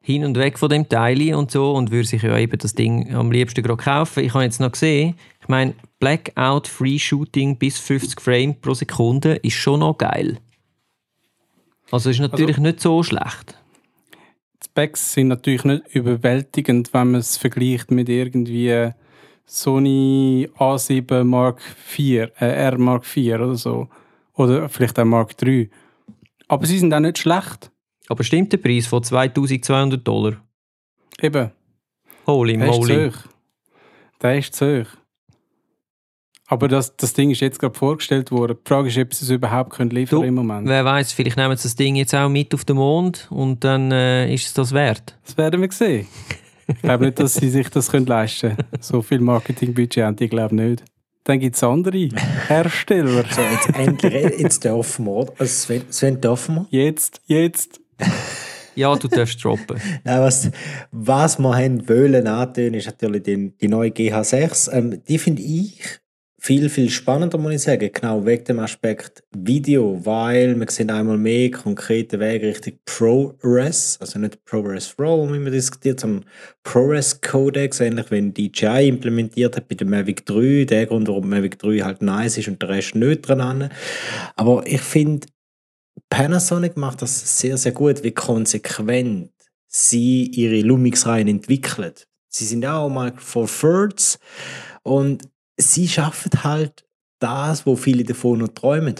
[0.00, 3.14] hin und weg von dem Teil und so und würde sich ja eben das Ding
[3.14, 4.24] am liebsten gerade kaufen.
[4.24, 9.34] Ich habe jetzt noch gesehen, ich meine, Blackout Free Shooting bis 50 Frames pro Sekunde
[9.36, 10.38] ist schon noch geil.
[11.90, 13.58] Also ist natürlich also, nicht so schlecht.
[14.62, 18.92] Die Specs sind natürlich nicht überwältigend, wenn man es vergleicht mit irgendwie
[19.46, 21.60] Sony A7 Mark
[21.98, 23.88] IV, äh, R Mark IV oder so.
[24.34, 25.68] Oder vielleicht auch Mark III.
[26.46, 27.70] Aber sie sind auch nicht schlecht.
[28.08, 30.36] Aber stimmt der Preis von 2200 Dollar?
[31.20, 31.50] Eben.
[32.26, 32.94] Holy moly.
[32.94, 33.32] Der ist zu hoch.
[34.22, 34.88] Der ist zu hoch.
[36.50, 38.58] Aber das, das Ding ist jetzt gerade vorgestellt worden.
[38.60, 40.66] Die Frage ist, ob sie es überhaupt können liefern du, im Moment.
[40.66, 43.92] Wer weiß, vielleicht nehmen sie das Ding jetzt auch mit auf den Mond und dann
[43.92, 45.16] äh, ist es das wert.
[45.24, 46.08] Das werden wir sehen.
[46.66, 48.68] ich glaube nicht, dass sie sich das können leisten können.
[48.80, 50.84] So viel Marketingbudget haben die, glaube ich nicht.
[51.22, 52.08] Dann gibt es andere
[52.48, 53.24] Hersteller.
[53.30, 55.32] So, jetzt endlich, jetzt dürfen wir, oder?
[55.38, 56.84] Also Sven, Sven, dürfen wir?
[56.84, 57.80] Jetzt, jetzt.
[58.74, 59.80] ja, du darfst droppen.
[60.04, 60.50] Nein, was,
[60.90, 64.72] was wir haben wollen antönen, ist natürlich die, die neue GH6.
[64.72, 65.99] Ähm, die finde ich
[66.40, 67.90] viel, viel spannender, muss ich sagen.
[67.92, 74.18] Genau wegen dem Aspekt Video, weil wir sehen einmal mehr konkrete Wege Richtung ProRes, also
[74.18, 76.24] nicht ProRes Raw, wie wir diskutiert haben,
[76.62, 81.58] ProRes Codex, ähnlich wie DJI implementiert hat bei dem Mavic 3, der Grund, warum Mavic
[81.58, 83.68] 3 halt nice ist und der Rest nicht dran.
[84.34, 85.26] Aber ich finde,
[86.08, 89.30] Panasonic macht das sehr, sehr gut, wie konsequent
[89.66, 91.92] sie ihre Lumix-Reihen entwickeln.
[92.28, 94.18] Sie sind auch mal for Thirds
[94.82, 95.28] und
[95.60, 96.84] sie schaffen halt
[97.20, 98.94] das, wo viele davon noch träumen.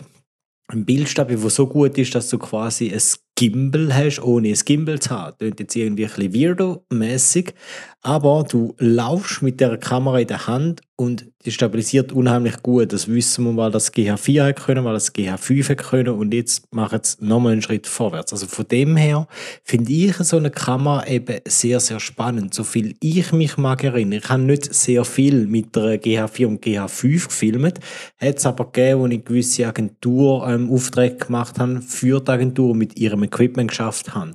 [0.69, 3.03] Ein Bildstabil, der so gut ist, dass du quasi ein
[3.35, 5.31] Gimbal hast, ohne ein Gimbal zu haben.
[5.31, 7.55] Das klingt jetzt irgendwie ein bisschen weirdo-mässig,
[8.03, 12.93] aber du laufst mit der Kamera in der Hand und die stabilisiert unheimlich gut.
[12.93, 16.75] Das wissen wir, weil das GH4 hat können, weil das GH5 hat können und jetzt
[16.75, 18.35] machen es nochmal einen Schritt vorwärts.
[18.35, 19.27] Also von dem her
[19.65, 22.53] finde ich so eine Kamera eben sehr, sehr spannend.
[22.53, 24.21] So viel ich mich mag erinnern.
[24.23, 27.79] Ich habe nicht sehr viel mit der GH4 und GH5 gefilmt,
[28.19, 32.99] hat es aber gegeben, wo ich gewisse Agenturaufträge ähm, gemacht habe für die Agentur mit
[32.99, 34.35] ihrem Equipment geschafft habe.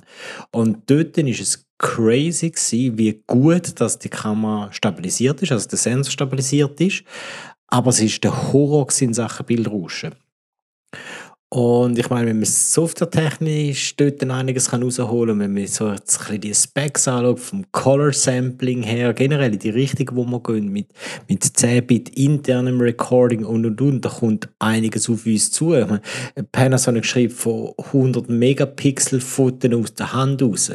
[0.50, 5.78] Und dort ist es crazy gewesen, wie gut dass die Kamera stabilisiert ist, also der
[5.78, 7.04] Sensor stabilisiert ist.
[7.68, 10.14] Aber es ist der Horror in Sachen Bildrauschen.
[11.48, 16.24] Und ich meine, wenn man softwaretechnisch dort einiges rausholen kann, wenn man so jetzt ein
[16.24, 20.72] bisschen die Specs anschaut, vom Color Sampling her, generell in die Richtung, wo wir gehen,
[20.72, 20.88] mit,
[21.28, 25.74] mit 10-Bit internem Recording und und und, da kommt einiges auf uns zu.
[25.74, 26.02] Ich meine,
[26.50, 30.72] Panasonic schreibt von 100 Megapixel Fotos aus der Hand raus.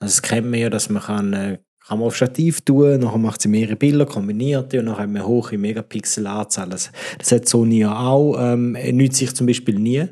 [0.00, 3.18] Also das kennt man ja, dass man kann, äh, kann man auf Stativ tun, nachher
[3.18, 6.68] macht sie mehrere Bilder, kombiniert die und dann hat man hohe Megapixel-Anzahl.
[6.68, 10.06] Das, das hat Sony ja auch, ähm, nützt sich zum Beispiel nie.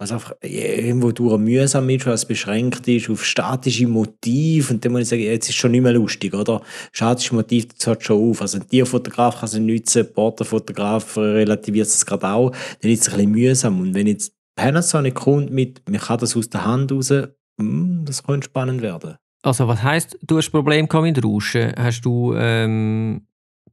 [0.00, 4.90] Was einfach irgendwo durch mühsam ist, weil es beschränkt ist auf statische Motive und dann
[4.90, 6.60] muss ich sagen, jetzt ist es schon nicht mehr lustig, oder?
[6.90, 8.42] Statische Motiv, das hört schon auf.
[8.42, 13.08] Also ein Tierfotograf kann es nutzen, ein Porträtfotograf relativiert es gerade auch, dann ist es
[13.10, 13.80] ein bisschen mühsam.
[13.80, 17.12] Und wenn jetzt Panasonic kommt mit, man kann das aus der Hand raus,
[17.58, 19.16] das könnte spannend werden.
[19.42, 21.72] Also was heisst, du hast Probleme mit Rauschen?
[21.76, 23.26] Hast du ähm,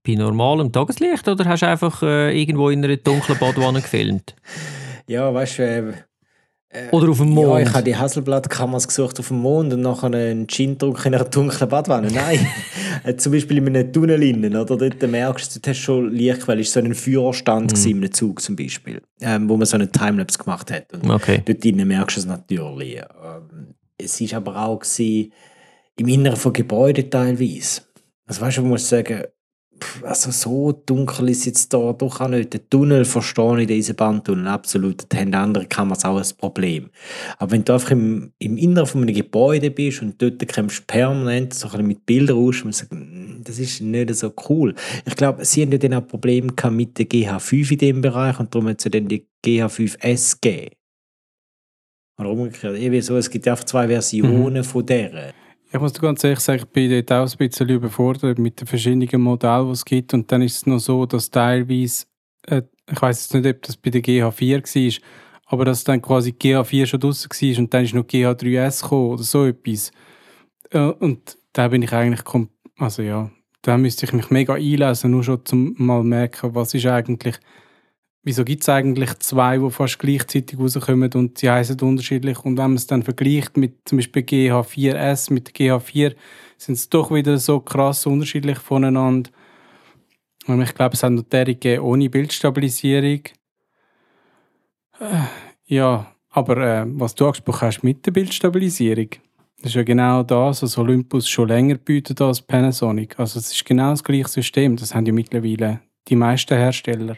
[0.05, 4.35] bei normalem Tageslicht oder hast du einfach äh, irgendwo in einer dunklen Badwanne gefilmt?
[5.07, 5.93] Ja, weißt du, äh,
[6.91, 7.49] oder auf dem Mond?
[7.49, 11.25] Ja, ich habe die Hasselblatt-Kameras gesucht auf dem Mond und nachher einen Gin-Druck in einer
[11.25, 12.07] dunklen Badwanne.
[12.13, 12.47] Nein,
[13.03, 14.77] äh, zum Beispiel in einem Tunnel innen, oder?
[14.77, 16.61] Dort merkst du, dort hast du schon Lichtquelle.
[16.61, 17.91] Es war so ein Führerstand mhm.
[17.91, 20.93] in einem Zug zum Beispiel, ähm, wo man so einen Timelapse gemacht hat.
[20.93, 21.41] Und okay.
[21.45, 22.97] dort innen merkst du es natürlich.
[22.97, 25.33] Ähm, es war aber auch gewesen,
[25.97, 27.81] im Inneren von Gebäuden teilweise.
[28.25, 29.23] Also weißt du, man muss sagen,
[30.03, 32.53] also so dunkel ist jetzt da doch auch nicht.
[32.53, 35.05] Der Tunnel verstehe ich, diesen Bandtunnel absolut.
[35.09, 36.89] Da haben andere Kameras auch ein Problem.
[37.37, 40.83] Aber wenn du einfach im, im Inneren von einem Gebäude bist und dort kämpfst du
[40.87, 44.75] permanent so ein mit Bildern raus, und sagst, hm, das ist nicht so cool.
[45.05, 48.53] Ich glaube, sie haben ja dann auch Probleme mit der GH5 in dem Bereich und
[48.53, 50.75] darum hat es dann die GH5S gegeben.
[52.19, 52.77] Oder umgekehrt.
[52.77, 54.63] Eben so, es gibt ja einfach zwei Versionen mhm.
[54.63, 55.33] von der.
[55.73, 59.21] Ich muss ganz ehrlich sagen, ich bin dort auch ein bisschen überfordert mit den verschiedenen
[59.21, 60.13] Modellen, die es gibt.
[60.13, 62.07] Und dann ist es noch so, dass teilweise,
[62.47, 65.07] äh, ich weiß jetzt nicht, ob das bei der GH4 war,
[65.45, 69.23] aber dass dann quasi GH4 schon draußen war und dann ist noch GH3S gekommen oder
[69.23, 69.91] so etwas.
[70.71, 72.21] Äh, und da bin ich eigentlich,
[72.77, 73.31] also ja,
[73.61, 77.37] da müsste ich mich mega einlesen, nur schon zum mal merken, was ist eigentlich
[78.23, 82.39] wieso gibt es eigentlich zwei, die fast gleichzeitig rauskommen und sie heißen unterschiedlich.
[82.39, 86.15] Und wenn man es dann vergleicht mit zum Beispiel GH4S mit GH4,
[86.57, 89.29] sind es doch wieder so krass unterschiedlich voneinander.
[90.47, 93.21] Und ich glaube, es hat noch derige ohne Bildstabilisierung.
[94.99, 95.23] Äh,
[95.65, 99.09] ja, aber äh, was du angesprochen hast mit der Bildstabilisierung,
[99.57, 103.19] das ist ja genau das, was Olympus schon länger bietet als Panasonic.
[103.19, 104.75] Also es ist genau das gleiche System.
[104.75, 107.17] Das haben ja mittlerweile die meisten Hersteller.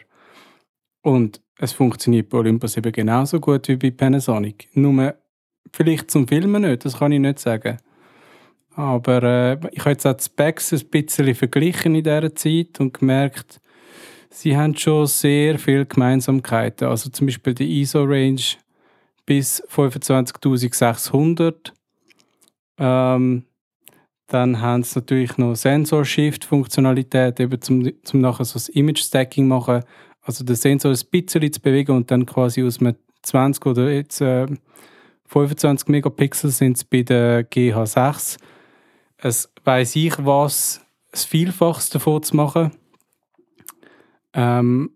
[1.04, 4.68] Und es funktioniert bei Olympus eben genauso gut wie bei Panasonic.
[4.72, 5.14] Nur
[5.70, 7.76] vielleicht zum Filmen nicht, das kann ich nicht sagen.
[8.74, 12.98] Aber äh, ich habe jetzt auch die Specs ein bisschen verglichen in dieser Zeit und
[12.98, 13.60] gemerkt,
[14.30, 16.88] sie haben schon sehr viele Gemeinsamkeiten.
[16.88, 18.40] Also zum Beispiel die ISO-Range
[19.26, 21.72] bis 25.600.
[22.78, 23.44] Ähm,
[24.28, 29.84] dann haben sie natürlich noch Sensor-Shift-Funktionalität, eben zum, zum nachher so das Image-Stacking machen
[30.24, 34.20] also den Sensor ein bisschen zu bewegen und dann quasi aus einem 20 oder jetzt
[34.20, 34.46] äh,
[35.26, 38.38] 25 Megapixel sind es bei der GH6.
[39.18, 42.72] Es weiß ich was, das Vielfachste davon zu machen.
[44.32, 44.90] Ähm,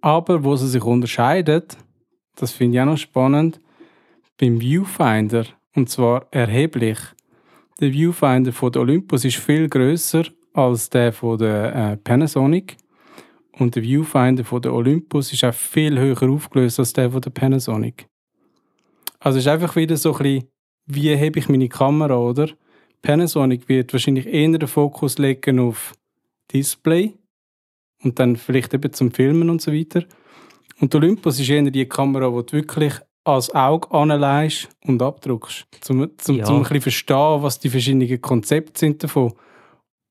[0.00, 1.76] aber wo sie sich unterscheidet,
[2.36, 3.60] das finde ich auch noch spannend,
[4.38, 6.98] beim Viewfinder und zwar erheblich.
[7.80, 12.76] Der Viewfinder von der Olympus ist viel größer als der von der äh, Panasonic
[13.58, 17.30] Und der Viewfinder von der Olympus ist auch viel höher aufgelöst als der von der
[17.30, 18.06] Panasonic.
[19.20, 20.48] Also es ist einfach wieder so ein bisschen,
[20.86, 22.48] wie habe ich meine Kamera, oder?
[23.02, 25.92] Panasonic wird wahrscheinlich eher den Fokus legen auf
[26.52, 27.14] Display
[28.02, 30.04] und dann vielleicht eben zum Filmen und so weiter.
[30.80, 35.66] Und der Olympus ist eher die Kamera, die du wirklich als Auge anlegst und abdruckst.
[35.88, 36.44] Um, zum, Ja.
[36.44, 39.32] zum ein bisschen verstehen, was die verschiedenen Konzepte sind davon.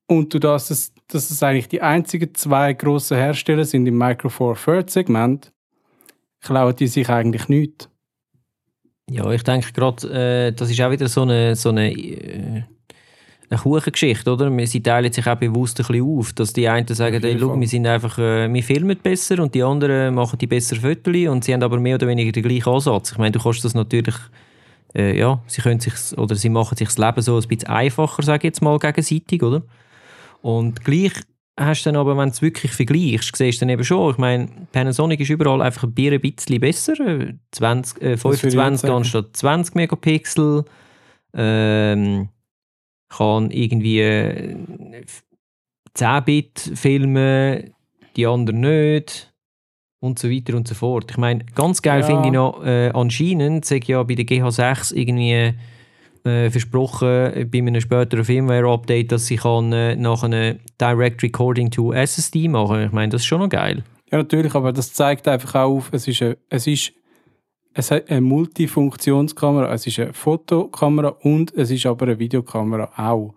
[0.07, 4.29] Und du dass es, dass es eigentlich die einzigen zwei grossen Hersteller sind im Micro
[4.29, 5.51] Four Third Segment,
[6.41, 7.89] klauen die sich eigentlich nichts.
[9.09, 12.63] Ja, ich denke gerade, äh, das ist auch wieder so eine, so eine, äh,
[13.49, 14.65] eine Kuchengeschichte, oder?
[14.65, 17.67] Sie teilen sich auch bewusst ein bisschen auf, dass die einen sagen, hey, schau, wir
[17.67, 21.53] sind einfach, äh, wir filmen besser und die anderen machen die besser Fotos und sie
[21.53, 23.11] haben aber mehr oder weniger den gleichen Ansatz.
[23.11, 24.15] Ich meine, du kannst das natürlich,
[24.95, 28.23] äh, ja, sie können sich oder sie machen sich das Leben so ein bisschen einfacher,
[28.23, 29.63] sage ich jetzt mal, gegenseitig, oder?
[30.43, 31.13] Und gleich
[31.57, 34.17] hast du dann aber, wenn du es wirklich vergleichst, siehst du dann eben schon, ich
[34.17, 38.25] meine, Panasonic ist überall einfach ein Bier ein bisschen besser, äh, 20, äh, würde ich
[38.25, 38.93] auch 25 sagen.
[38.93, 40.65] anstatt 20 Megapixel,
[41.33, 42.29] ähm,
[43.09, 44.55] kann irgendwie äh,
[45.95, 47.73] 10-Bit filmen,
[48.17, 49.33] die anderen nicht
[50.01, 51.11] und so weiter und so fort.
[51.11, 52.05] Ich meine, ganz geil Ja.
[52.05, 55.53] finde ich noch, äh, anscheinend, sage ja bei der GH6 irgendwie
[56.23, 61.93] äh, versprochen bei einem späteren Firmware-Update, dass sie kann, äh, nach einem Direct Recording to
[61.93, 62.85] SSD machen.
[62.85, 63.83] Ich meine, das ist schon noch geil.
[64.11, 66.93] Ja, natürlich, aber das zeigt einfach auch auf, es ist, eine, es ist
[67.75, 73.33] eine Multifunktionskamera, es ist eine Fotokamera und es ist aber eine Videokamera auch.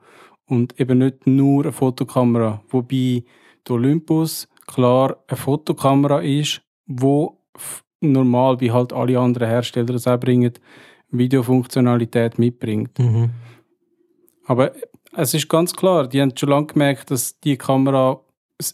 [0.47, 3.25] Und eben nicht nur eine Fotokamera, wobei
[3.67, 7.41] die Olympus klar eine Fotokamera ist, wo
[8.01, 10.53] normal, wie halt alle anderen Hersteller das auch bringen,
[11.11, 12.99] Videofunktionalität mitbringt.
[12.99, 13.31] Mhm.
[14.45, 14.73] Aber
[15.15, 18.21] es ist ganz klar, die haben schon lange gemerkt, dass die Kamera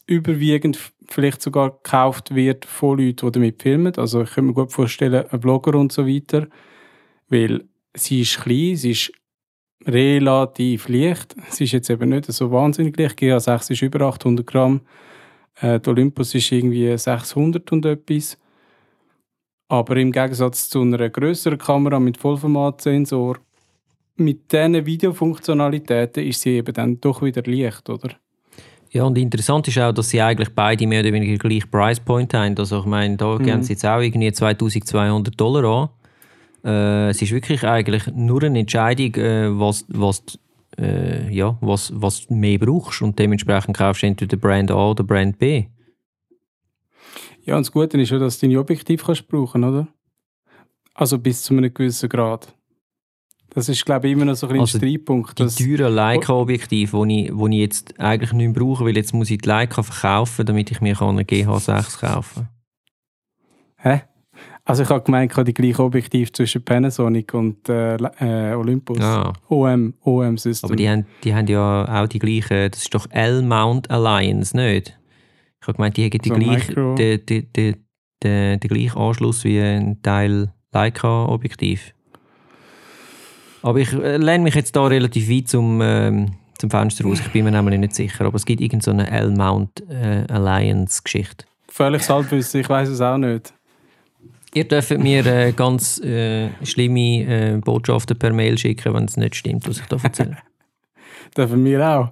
[0.06, 3.94] überwiegend vielleicht sogar gekauft wird von Leuten, die damit filmen.
[3.96, 6.46] Also ich kann mir gut vorstellen, ein Blogger und so weiter.
[7.28, 7.64] Weil
[7.94, 9.12] sie ist klein, sie ist
[9.86, 11.34] relativ leicht.
[11.48, 13.18] Sie ist jetzt eben nicht so wahnsinnig leicht.
[13.18, 14.82] GA6 ist über 800 Gramm.
[15.60, 18.38] Äh, die Olympus ist irgendwie 600 und etwas.
[19.72, 23.38] Aber im Gegensatz zu einer größeren Kamera mit Vollformatsensor
[24.16, 28.10] mit diesen Videofunktionalitäten ist sie eben dann doch wieder leicht, oder?
[28.90, 32.34] Ja, und interessant ist auch, dass sie eigentlich beide mehr oder weniger gleich Price Point
[32.34, 32.54] haben.
[32.58, 33.44] Also ich meine, da Mhm.
[33.44, 36.70] geben sie jetzt auch irgendwie 2200 Dollar an.
[36.70, 40.22] Äh, es ist wirklich eigentlich nur eine Entscheidung, äh, was, was,
[40.78, 43.00] äh, ja, was, was du mehr brauchst.
[43.00, 45.64] Und dementsprechend kaufst du entweder Brand A oder Brand B.
[47.44, 49.88] Ja, und das Gute ist ja, dass du deine Objektiv kannst brauchen, oder?
[50.94, 52.54] Also bis zu einem gewissen Grad.
[53.50, 55.38] Das ist, glaube ich, immer noch so ein Also Streitpunkt.
[55.38, 59.12] Die Dass, teuren Leica-Objektive, die ich, wo ich jetzt eigentlich nicht mehr brauche, weil jetzt
[59.12, 62.48] muss ich die Leica verkaufen, damit ich mir eine GH6 kaufen
[63.82, 64.02] hä?
[64.64, 69.00] Also ich habe gemeint, ich habe die gleiche Objektiv zwischen Panasonic und äh, äh, Olympus.
[69.00, 70.68] Ah, OM, OM System.
[70.68, 74.98] aber die haben, die haben ja auch die gleiche, das ist doch L-Mount Alliance, nicht?
[75.62, 77.76] Ich habe gemeint, die hätten die So gleiche, Micro- den, den, den,
[78.22, 81.94] den, den gleichen Anschluss wie ein Teil Leica-Objektiv.
[83.62, 87.20] Aber ich äh, lehne mich jetzt da relativ weit zum, ähm, zum Fenster raus.
[87.20, 88.24] Ich bin mir nämlich nicht sicher.
[88.24, 91.44] Aber es gibt irgendeine so L-Mount äh, Alliance-Geschichte.
[91.68, 93.54] Völlig Halbwissen, ich weiß es auch nicht.
[94.54, 99.36] Ihr dürft mir äh, ganz äh, schlimme äh, Botschaften per Mail schicken, wenn es nicht
[99.36, 100.38] stimmt, was ich da erzähle.
[101.36, 102.08] Dürfen wir auch.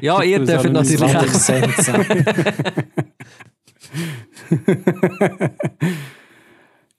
[0.00, 1.24] ja, ihr Das dürft natürlich auch.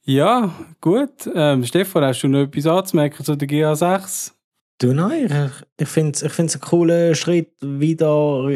[0.08, 1.28] Ja, gut.
[1.34, 4.34] Ähm, Stefan, hast du noch etwas anzumerken zu der GA6?
[4.78, 8.48] Du nein, ich, ich finde es ich find's einen coolen Schritt wieder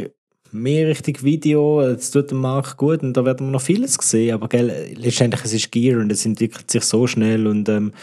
[0.52, 1.82] mehr Richtung Video.
[1.82, 4.36] Es tut dem Markt gut und da werden wir noch vieles sehen.
[4.36, 7.94] Aber gell, letztendlich es ist Gear und es entwickelt sich so schnell und ähm,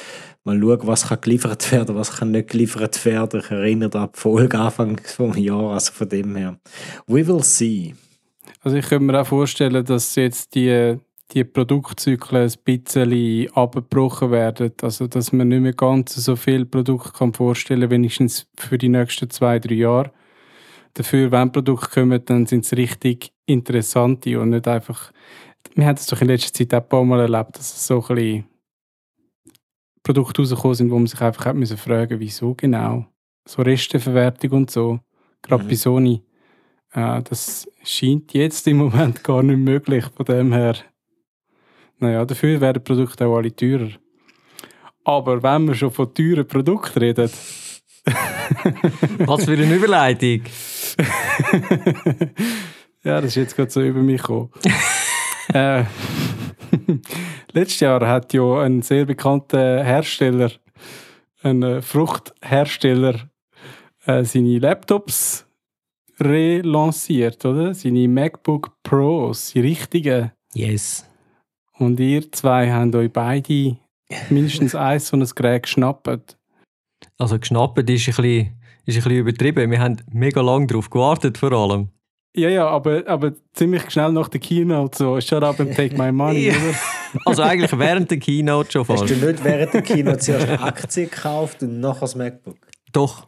[0.47, 3.41] mal schauen, was kann geliefert werden, was kann nicht geliefert werden.
[3.41, 6.59] Ich erinnere an die Folge Anfang des Jahres, also von dem her.
[7.07, 7.95] We will see.
[8.63, 10.97] Also ich könnte mir auch vorstellen, dass jetzt die,
[11.33, 14.73] die Produktzyklen ein bisschen abgebrochen werden.
[14.83, 19.31] Also dass man nicht mehr ganz so viel Produkte kann vorstellen wenigstens für die nächsten
[19.31, 20.13] zwei, drei Jahre.
[20.95, 25.13] Dafür, wenn Produkte kommen, dann sind es richtig interessante und nicht einfach...
[25.75, 28.03] Wir haben es doch in letzter Zeit auch ein paar Mal erlebt, dass es so
[28.09, 28.45] ein bisschen
[30.07, 33.07] Produkte rausgekommen sind, wo man sich einfach hat müssen fragen wieso genau.
[33.47, 35.01] So Resteverwertung und so.
[35.43, 35.69] Gerade Mhm.
[35.69, 36.23] bei Sony.
[36.93, 40.05] Äh, das scheint jetzt im Moment gar nicht möglich.
[40.17, 40.77] Von dem her,
[41.99, 43.91] naja, dafür werden Produkte auch alle teurer.
[45.05, 47.31] Aber wenn wir schon von teuren Produkten reden,
[49.27, 50.43] Was für eine Überleitung.
[53.03, 54.51] ja, das ist jetzt gerade so über mich gekommen.
[55.53, 55.83] äh,
[57.53, 60.51] letztes Jahr hat ja ein sehr bekannter Hersteller,
[61.43, 63.29] ein äh, Fruchthersteller,
[64.07, 65.47] äh, seine Laptops
[66.21, 67.75] relanciert, oder?
[67.75, 70.33] Seine MacBook Pros, die richtigen.
[70.55, 71.09] Yes.
[71.79, 73.77] Und ihr zwei habt euch beide
[74.31, 76.37] mindestens eins so ein Gerät geschnappt.
[77.19, 79.71] Also geschnappt ist ein bisschen, ist ein bisschen übertrieben.
[79.71, 81.91] Wir haben mega lange darauf gewartet vor allem.
[82.37, 86.13] Ja, ja, aber, aber ziemlich schnell nach der Keynote so, shut up and take my
[86.13, 86.53] money, Ja.
[86.55, 86.75] oder?
[87.25, 89.11] Also eigentlich während der Keynote schon Hast fast.
[89.11, 92.57] du nicht während der Kino zuerst Aktien gekauft und nachher das MacBook?
[92.93, 93.27] Doch.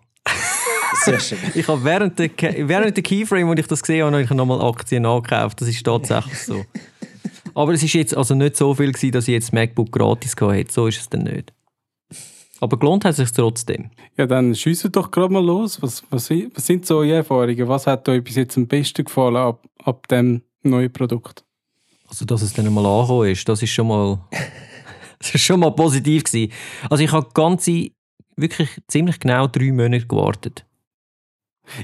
[1.05, 1.39] Sehr schön.
[1.55, 2.29] Ich habe während der,
[2.69, 5.61] während der Keyframe, wo ich das gesehen habe, habe ich nochmal Aktien angekauft.
[5.63, 6.65] Das ist tatsächlich so.
[7.55, 10.37] Aber es ist jetzt also nicht so viel gewesen, dass ich jetzt das MacBook gratis
[10.39, 10.67] hatte.
[10.71, 11.53] So ist es dann nicht.
[12.61, 13.91] Aber gelohnt hat es sich trotzdem.
[14.17, 15.81] Ja, dann schiessen doch gerade mal los.
[15.81, 17.69] Was, was, was sind so eure Erfahrungen?
[17.69, 21.45] Was hat euch bis jetzt am besten gefallen ab, ab dem neuen Produkt?
[22.09, 24.19] Also, dass es dann einmal angekommen ist, das ist schon mal,
[25.19, 26.53] das ist schon mal positiv gewesen.
[26.91, 27.91] Also, ich habe ganze,
[28.37, 30.65] wirklich ziemlich genau drei Monate gewartet.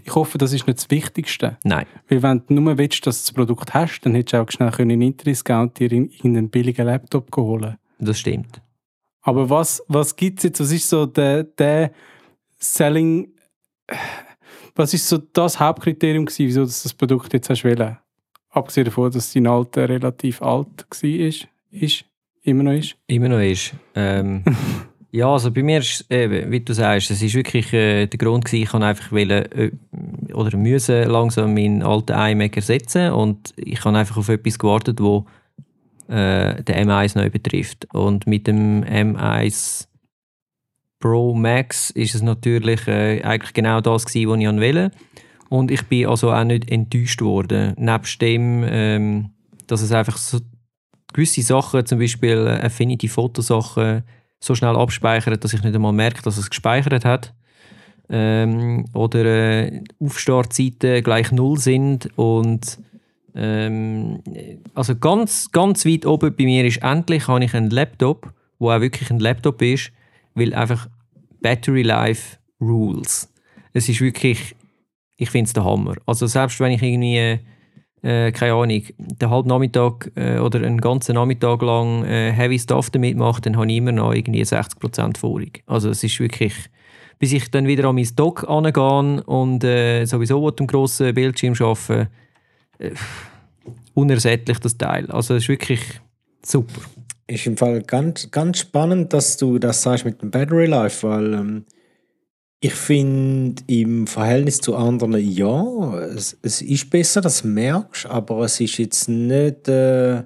[0.02, 1.58] Ich hoffe, das ist nicht das Wichtigste.
[1.62, 1.86] Nein.
[2.08, 4.70] Weil wenn du nur willst, dass du das Produkt hast, dann hättest du auch schnell
[4.70, 8.62] können in und dir in- irgendeinen billigen Laptop holen Das stimmt.
[9.24, 10.60] Aber was, was gibt es jetzt?
[10.60, 11.90] Was ist so der, der
[12.58, 13.28] Selling...
[14.76, 17.96] Was ist so das Hauptkriterium gewesen, wieso du das Produkt jetzt hast wählen?
[18.50, 22.04] Abgesehen davon, dass dein Alter relativ alt war, ist, ist,
[22.42, 22.96] immer noch ist.
[23.06, 23.72] Immer noch ist.
[23.94, 24.44] Ähm,
[25.12, 28.44] ja, also bei mir ist eben, wie du sagst, es ist wirklich äh, der Grund
[28.44, 29.70] gewesen, ich kann einfach wollen, äh,
[30.34, 35.24] oder müssen langsam meinen alten iMac ersetzen und ich habe einfach auf etwas gewartet, wo
[36.08, 37.86] äh, den M1 neu betrifft.
[37.92, 39.86] Und mit dem M1
[41.00, 44.90] Pro Max ist es natürlich äh, eigentlich genau das gewesen, was ich wollte.
[45.50, 47.74] Und ich bin also auch nicht enttäuscht worden.
[47.76, 49.30] Nebst dem, ähm,
[49.66, 50.40] dass es einfach so
[51.12, 54.02] gewisse Sachen, zum Beispiel Affinity-Fotosachen,
[54.40, 57.34] so schnell abspeichert, dass ich nicht einmal merke, dass es gespeichert hat.
[58.10, 62.78] Ähm, oder äh, Aufstartzeiten gleich null sind und
[63.34, 64.22] ähm,
[64.74, 68.80] also ganz, ganz weit oben bei mir ist endlich habe ich einen Laptop, wo auch
[68.80, 69.92] wirklich ein Laptop ist,
[70.34, 70.88] weil einfach
[71.40, 73.30] Battery Life Rules.
[73.72, 74.54] Es ist wirklich,
[75.16, 75.94] ich finde es der Hammer.
[76.06, 77.40] Also selbst wenn ich irgendwie
[78.04, 82.90] äh, keine Ahnung, den halben Nachmittag äh, oder einen ganzen Nachmittag lang äh, Heavy Stuff
[82.90, 85.64] damit mache, dann habe ich immer noch irgendwie 60% vorig.
[85.66, 86.54] Also es ist wirklich,
[87.18, 92.10] bis ich dann wieder an mein Dock angehe und äh, sowieso dem grossen Bildschirm arbeite,
[92.78, 92.90] äh,
[93.94, 95.10] unersättlich das Teil.
[95.10, 95.80] Also es ist wirklich
[96.44, 96.82] super.
[97.26, 101.34] Ist im Fall ganz, ganz spannend, dass du das sagst mit dem Battery Life, weil
[101.34, 101.64] ähm,
[102.60, 108.60] ich finde im Verhältnis zu anderen ja, es, es ist besser, das merkst, aber es
[108.60, 110.22] ist jetzt nicht, äh,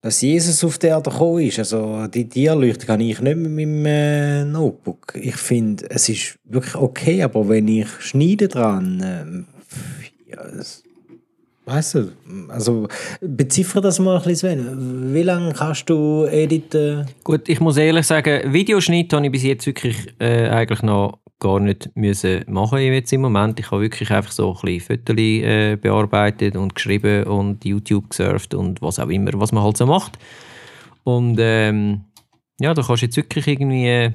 [0.00, 1.58] dass Jesus auf der Erde gekommen ist.
[1.58, 5.14] Also die Tierleuchte kann ich nicht mit meinem äh, Notebook.
[5.14, 9.46] Ich finde, es ist wirklich okay, aber wenn ich schneide dran, ähm,
[10.26, 10.82] ja, es,
[11.68, 12.12] weißt du,
[12.48, 12.88] also
[13.20, 15.14] beziffere das mal ein bisschen.
[15.14, 17.06] Wie lange kannst du editen?
[17.22, 21.60] Gut, ich muss ehrlich sagen, Videoschnitt habe ich bis jetzt wirklich äh, eigentlich noch gar
[21.60, 23.60] nicht müssen machen jetzt im Moment.
[23.60, 28.54] Ich habe wirklich einfach so ein bisschen Fotos äh, bearbeitet und geschrieben und YouTube gesurft
[28.54, 30.18] und was auch immer, was man halt so macht.
[31.04, 32.00] Und ähm,
[32.58, 33.86] ja, da kannst du jetzt wirklich irgendwie...
[33.86, 34.12] äh,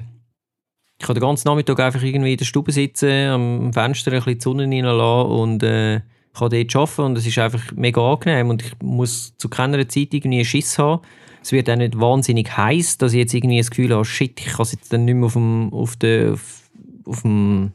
[1.00, 4.38] Ich kann den ganzen Nachmittag einfach irgendwie in der Stube sitzen, am Fenster ein bisschen
[4.38, 6.00] die Sonne reinlassen und äh,
[6.34, 10.12] kann dort arbeiten und es ist einfach mega angenehm und ich muss zu keiner Zeit
[10.12, 11.02] irgendwie einen Schiss haben.
[11.42, 14.46] Es wird auch nicht wahnsinnig heiß, dass ich jetzt irgendwie das Gefühl habe, shit, ich
[14.46, 16.70] kann es jetzt dann nicht mehr auf dem, auf der, auf,
[17.06, 17.72] auf dem,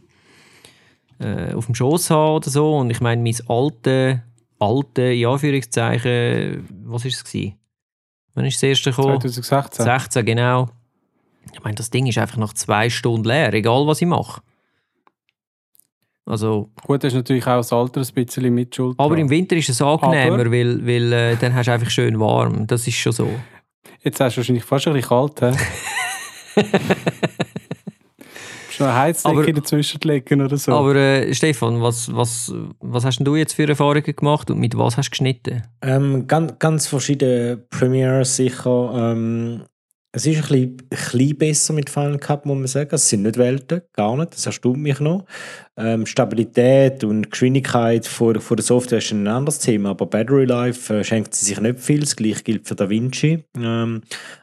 [1.19, 2.77] äh, auf dem Schoss haben oder so.
[2.77, 4.23] Und ich meine, mein alte,
[4.57, 7.23] alte, in Anführungszeichen, was war es?
[7.23, 7.55] gewesen?
[8.33, 9.21] Wann ist das erste gekommen?
[9.21, 9.85] 2016.
[9.85, 10.69] 16, genau.
[11.53, 14.41] Ich meine, das Ding ist einfach nach zwei Stunden leer, egal was ich mache.
[16.29, 18.95] Also, Gut, das ist natürlich auch das Alter ein bisschen mit Schuld.
[18.99, 22.19] aber im Winter ist es angenehmer, Aber- weil, weil äh, dann hast du einfach schön
[22.19, 22.67] warm.
[22.67, 23.27] Das ist schon so.
[24.01, 25.51] Jetzt hast du wahrscheinlich fast ein bisschen kalt, hä?
[28.69, 30.71] Schon eine Heizdecke Aber- dazwischen legen oder so.
[30.71, 34.77] Aber äh, Stefan, was, was, was hast denn du jetzt für Erfahrungen gemacht und mit
[34.77, 35.63] was hast du geschnitten?
[35.81, 38.91] Ähm, ganz, ganz verschiedene Premiere sicher.
[38.95, 39.63] Ähm,
[40.11, 42.89] es ist ein bisschen, ein bisschen besser mit Final Cut, muss man sagen.
[42.93, 44.33] Es sind nicht Welten, gar nicht.
[44.33, 45.25] Das erstaunt mich noch.
[45.79, 50.93] Ähm, Stabilität und Geschwindigkeit von, von der Software ist ein anderes Thema, aber Battery Life
[50.93, 52.01] äh, schenkt sie sich nicht viel.
[52.01, 53.45] Das gleiche gilt für DaVinci.
[53.57, 54.01] Ähm,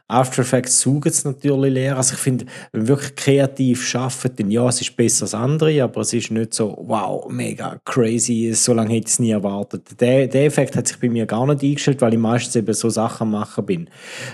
[0.09, 1.97] After Effects saugen es natürlich leer.
[1.97, 5.83] Also ich finde, wenn wir wirklich kreativ arbeiten, dann ja, es ist besser als andere,
[5.83, 9.99] aber es ist nicht so, wow, mega crazy, so lange hätte ich es nie erwartet.
[9.99, 12.89] Der, der Effekt hat sich bei mir gar nicht eingestellt, weil ich meistens eben so
[12.89, 13.89] Sachen machen bin.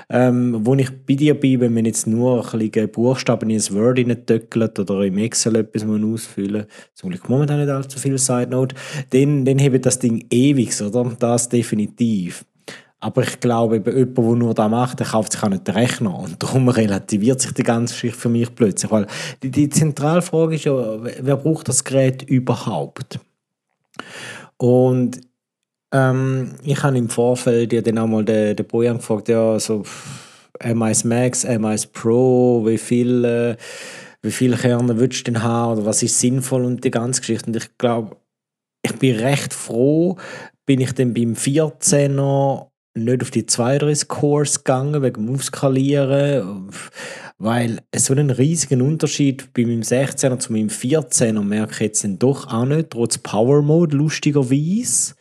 [0.09, 4.27] Ähm, wo ich bei dir bin, wenn man jetzt nur ein Buchstaben in ein Word
[4.27, 8.75] töckelt oder im Excel etwas ausfüllen zum Glück momentan nicht allzu viel Side Note,
[9.09, 11.15] dann, dann hebt das Ding ewig, oder?
[11.19, 12.45] Das definitiv.
[13.03, 15.75] Aber ich glaube, eben jemand, der nur das macht, der kauft sich auch nicht den
[15.75, 16.17] Rechner.
[16.17, 18.89] Und darum relativiert sich die ganze Geschichte für mich plötzlich.
[18.89, 19.07] Weil
[19.41, 23.19] die, die Zentralfrage ist ja, wer braucht das Gerät überhaupt?
[24.55, 25.19] Und
[25.91, 29.83] ähm, ich habe im Vorfeld ja dann auch mal den, den Bojan gefragt, ja, so
[30.59, 33.57] M1 Max, M1 Pro, wie viel, äh,
[34.23, 37.47] wie viele Kerne willst du denn haben oder was ist sinnvoll und die ganze Geschichte.
[37.47, 38.15] Und ich glaube,
[38.81, 40.17] ich bin recht froh,
[40.65, 46.69] bin ich dann beim 14er nicht auf die 32 Cores gegangen, wegen dem Aufskalieren,
[47.37, 52.19] weil so einen riesigen Unterschied bei meinem 16er zu meinem 14er merke ich jetzt dann
[52.19, 55.15] doch auch nicht, trotz Power Mode, lustigerweise.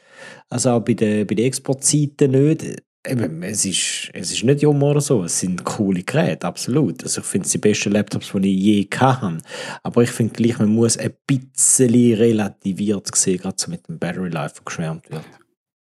[0.48, 2.82] Also auch bei den, bei den Exportzeiten nicht.
[3.04, 7.02] Eben, es, ist, es ist nicht jung oder so, es sind coole Geräte, absolut.
[7.02, 9.38] Also ich finde es die besten Laptops, die ich je hatte.
[9.82, 14.28] Aber ich finde gleich, man muss ein bisschen relativiert sehen, gerade so mit dem Battery
[14.28, 15.24] Life, der geschwärmt wird.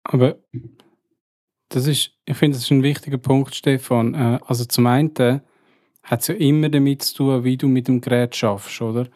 [0.04, 0.38] Aber
[1.70, 4.16] das ist, ich finde, das ist ein wichtiger Punkt, Stefan.
[4.16, 5.42] Äh, also zum einen
[6.04, 9.08] hat es ja immer damit zu tun, wie du mit dem Gerät schaffst, oder?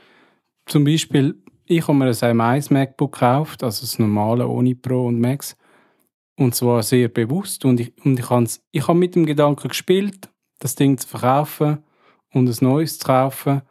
[0.68, 1.36] Zum Beispiel,
[1.66, 5.58] ich habe mir ein M1 MacBook gekauft, also das normale ohne Pro und Max.
[6.38, 7.66] Und zwar sehr bewusst.
[7.66, 10.30] Und ich, und ich habe ich hab mit dem Gedanken gespielt,
[10.60, 11.84] das Ding zu verkaufen
[12.34, 13.62] und ein neues zu kaufen.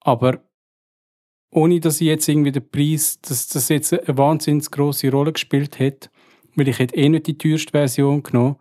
[0.00, 0.44] Aber
[1.50, 5.78] ohne dass ich jetzt irgendwie den Preis, dass das jetzt eine wahnsinnig große Rolle gespielt
[5.78, 6.10] hat,
[6.56, 8.56] weil ich hätte eh nicht die teuerste Version genommen.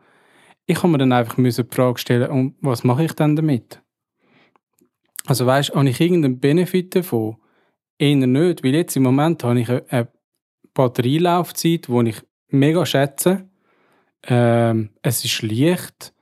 [0.65, 3.81] Ich habe mir dann einfach die Frage stellen, und was mache ich dann damit?
[5.25, 7.37] Also weißt, du, habe ich irgendeinen Benefit davon?
[7.97, 10.11] Eher nicht, weil jetzt im Moment habe ich eine
[10.73, 12.21] Batterielaufzeit, die ich
[12.53, 13.47] mega schätze.
[14.23, 16.13] Ähm, es ist leicht.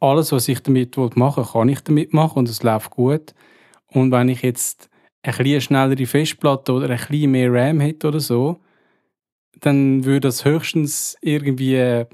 [0.00, 3.34] Alles, was ich damit machen will, kann ich damit machen und es läuft gut.
[3.88, 4.90] Und wenn ich jetzt
[5.22, 8.58] eine bisschen schnellere Festplatte oder ein bisschen mehr RAM hätte oder so,
[9.60, 12.06] dann würde das höchstens irgendwie äh,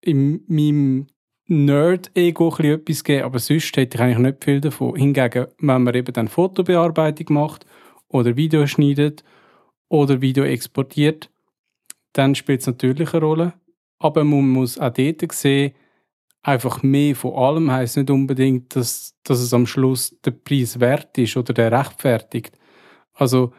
[0.00, 1.06] in meinem
[1.46, 4.94] Nerd-Ego etwas geben, aber sonst hätte ich eigentlich nicht viel davon.
[4.94, 7.66] Hingegen, wenn man eben dann Fotobearbeitung macht
[8.08, 9.24] oder Video schneidet
[9.88, 11.28] oder Video exportiert,
[12.12, 13.52] dann spielt es natürlich eine Rolle.
[13.98, 15.72] Aber man muss auch dort sehen,
[16.42, 21.16] einfach mehr von allem heisst nicht unbedingt, dass, dass es am Schluss der Preis wert
[21.18, 22.56] ist oder der rechtfertigt.
[23.12, 23.52] Also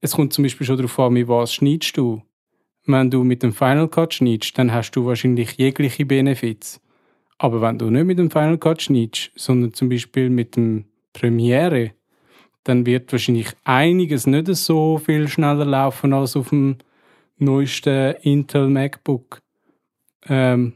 [0.00, 2.22] es kommt zum Beispiel schon darauf an, mit was schneidest du.
[2.86, 6.80] Wenn du mit dem Final Cut schneidest, dann hast du wahrscheinlich jegliche Benefits.
[7.38, 11.92] Aber wenn du nicht mit dem Final Cut schneidest, sondern zum Beispiel mit dem Premiere,
[12.64, 16.76] dann wird wahrscheinlich einiges nicht so viel schneller laufen als auf dem
[17.38, 19.42] neuesten Intel MacBook
[20.28, 20.74] ähm,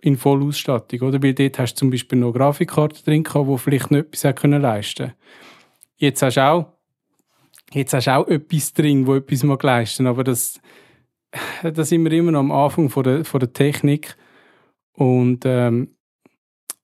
[0.00, 1.08] in Vollausstattung.
[1.08, 1.22] Oder?
[1.22, 5.14] Weil dort hast du zum Beispiel noch Grafikkarte drin, die vielleicht nicht etwas leisten können.
[5.96, 6.72] Jetzt hast du auch
[7.74, 10.60] Jetzt hast auch etwas drin, wo etwas mag leisten aber das,
[11.62, 14.16] das sind wir immer noch am Anfang von der, von der Technik.
[14.92, 15.96] Und ähm,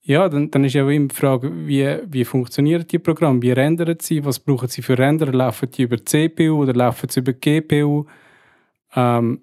[0.03, 3.99] ja, dann, dann ist ja immer die Frage, wie, wie funktionieren die Programme, wie rendern
[4.01, 8.07] sie, was brauchen sie für Render, laufen die über CPU oder laufen sie über GPU?
[8.95, 9.43] Ähm,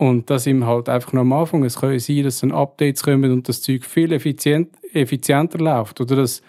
[0.00, 1.62] und das sind halt einfach noch am Anfang.
[1.62, 6.00] Es kann sein, dass dann Updates kommen und das Zeug viel effizient, effizienter läuft.
[6.00, 6.40] Oder dass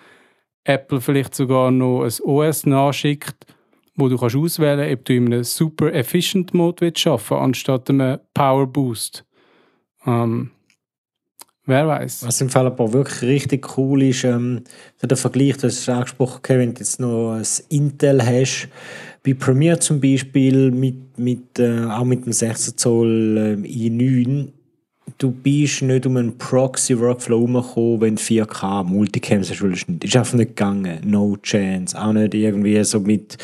[0.64, 3.46] Apple vielleicht sogar noch ein OS nachschickt,
[3.96, 7.90] wo du kannst auswählen kannst, ob du in einem super efficient Mode willst arbeiten anstatt
[7.90, 9.26] einem Power Boost.
[10.06, 10.52] Ähm,
[11.66, 12.26] wer weiß.
[12.26, 14.64] Was im Fall aber wirklich richtig cool ist, ähm,
[15.02, 18.70] der Vergleich, du hast angesprochen, wenn du jetzt noch ein Intel hast,
[19.24, 24.50] bei Premiere zum Beispiel mit, mit, äh, auch mit dem 16 Zoll äh, i9
[25.18, 29.86] du bist nicht um einen Proxy-Workflow herumgekommen, wenn du 4K Multicams hast willst.
[29.88, 31.00] Das ist einfach nicht gegangen.
[31.06, 32.00] No chance.
[32.00, 33.38] Auch nicht irgendwie so mit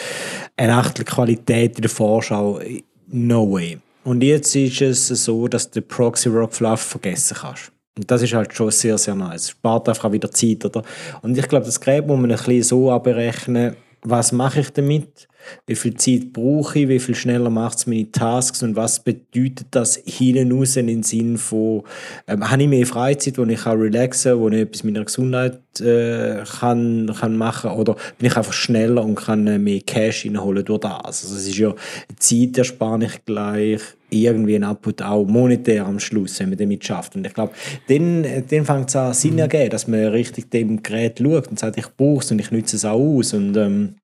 [0.56, 2.60] einer Achtel Qualität in der Vorschau.
[3.08, 3.78] No way.
[4.04, 7.72] Und jetzt ist es so, dass du den Proxy-Workflow vergessen kannst.
[7.98, 9.44] Und das ist halt schon sehr, sehr nice.
[9.44, 10.84] Es spart einfach wieder Zeit, oder?
[11.22, 15.28] Und ich glaube, das Gerät muss man ein bisschen so abrechnen, was mache ich damit?
[15.66, 19.68] Wie viel Zeit brauche ich, wie viel schneller macht es meine Tasks und was bedeutet
[19.72, 21.84] das hinten raus in den Sinn von,
[22.28, 25.60] ähm, habe ich mehr Freizeit, wo ich kann relaxen, wo ich etwas mit meiner Gesundheit
[25.80, 30.66] äh, kann, kann machen oder bin ich einfach schneller und kann äh, mehr Cash reinholen
[30.66, 31.02] durch das.
[31.04, 31.74] Also es ist ja
[32.18, 37.16] Zeit erspare ich gleich irgendwie ein Output auch monetär am Schluss, wenn man damit schafft.
[37.16, 37.54] Und ich glaube,
[37.88, 39.40] dann, dann fängt es an Sinn mhm.
[39.40, 42.78] ergeben, dass man richtig dem Gerät schaut und sagt, ich brauche es und ich nutze
[42.78, 43.96] es auch aus und ähm,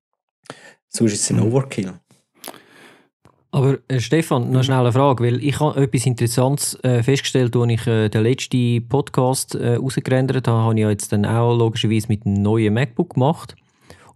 [0.94, 1.52] sonst ist es ein mhm.
[1.52, 1.92] Overkill.
[3.50, 7.70] Aber äh, Stefan, noch schnell eine Frage, weil ich habe etwas Interessantes äh, festgestellt, als
[7.70, 12.08] ich äh, den letzten Podcast äh, rausgerendert habe, habe ich ja jetzt dann auch logischerweise
[12.08, 13.54] mit einem neuen MacBook gemacht.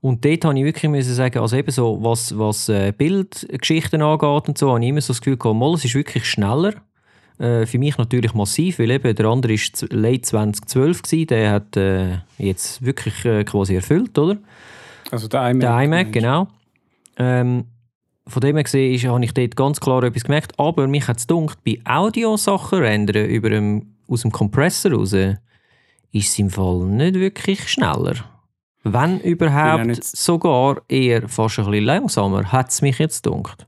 [0.01, 4.49] Und dort habe ich wirklich müssen sagen, also eben so, was, was äh, Bildgeschichten angeht
[4.49, 6.74] und so, habe ich immer so das Gefühl gehabt, mal, es ist wirklich schneller.
[7.39, 11.76] Äh, für mich natürlich massiv, weil eben der andere war late 2012, gewesen, der hat
[11.76, 14.37] äh, jetzt wirklich äh, quasi erfüllt, oder?
[15.12, 15.61] Also der iMac.
[15.61, 16.49] Der iMac, genau.
[17.19, 17.64] Ähm,
[18.27, 21.19] von dem her gesehen ist, habe ich dort ganz klar etwas gemerkt, aber mich hat
[21.19, 25.39] es gedacht, bei Audiosachen ändern über dem, aus dem Kompressor raus, ist
[26.12, 28.16] es im Fall nicht wirklich schneller.
[28.85, 33.66] Wenn überhaupt, sogar eher fast ein bisschen langsamer, hat es mich jetzt gedacht.